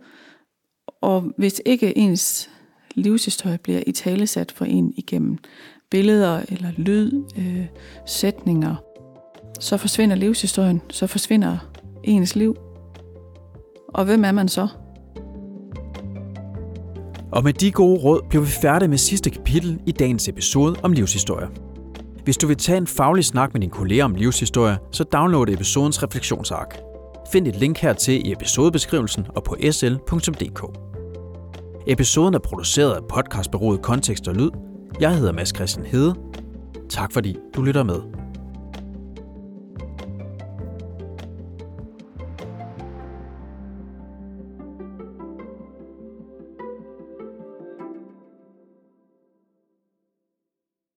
Og 1.00 1.32
hvis 1.38 1.62
ikke 1.66 1.98
ens 1.98 2.50
livshistorie 2.94 3.58
bliver 3.58 3.82
i 3.86 3.92
talesat 3.92 4.52
for 4.52 4.64
en 4.64 4.92
igennem 4.96 5.38
billeder 5.90 6.42
eller 6.48 6.68
lyd, 6.76 7.22
øh, 7.38 7.66
sætninger, 8.06 8.74
så 9.60 9.76
forsvinder 9.76 10.16
livshistorien, 10.16 10.82
så 10.90 11.06
forsvinder 11.06 11.58
ens 12.04 12.36
liv. 12.36 12.56
Og 13.88 14.04
hvem 14.04 14.24
er 14.24 14.32
man 14.32 14.48
så? 14.48 14.68
Og 17.32 17.44
med 17.44 17.52
de 17.52 17.72
gode 17.72 18.00
råd 18.00 18.20
bliver 18.28 18.44
vi 18.44 18.50
færdige 18.50 18.88
med 18.88 18.98
sidste 18.98 19.30
kapitel 19.30 19.80
i 19.86 19.92
dagens 19.92 20.28
episode 20.28 20.76
om 20.82 20.92
livshistorie. 20.92 21.48
Hvis 22.24 22.36
du 22.36 22.46
vil 22.46 22.56
tage 22.56 22.78
en 22.78 22.86
faglig 22.86 23.24
snak 23.24 23.52
med 23.52 23.60
din 23.60 23.70
kolleger 23.70 24.04
om 24.04 24.14
livshistorie, 24.14 24.78
så 24.92 25.04
download 25.04 25.48
episodens 25.48 26.02
refleksionsark. 26.02 26.78
Find 27.32 27.46
et 27.46 27.56
link 27.56 27.78
hertil 27.78 28.26
i 28.26 28.32
episodebeskrivelsen 28.32 29.26
og 29.28 29.44
på 29.44 29.56
sl.dk. 29.70 30.91
Episoden 31.86 32.34
er 32.34 32.38
produceret 32.38 32.92
af 32.92 33.00
podcastbureauet 33.08 33.82
Kontekst 33.82 34.28
og 34.28 34.34
Lyd. 34.34 34.50
Jeg 35.00 35.16
hedder 35.16 35.32
Mads 35.32 35.54
Christian 35.54 35.86
Hede. 35.86 36.14
Tak 36.88 37.12
fordi 37.12 37.36
du 37.56 37.62
lytter 37.62 37.82
med. 37.82 38.00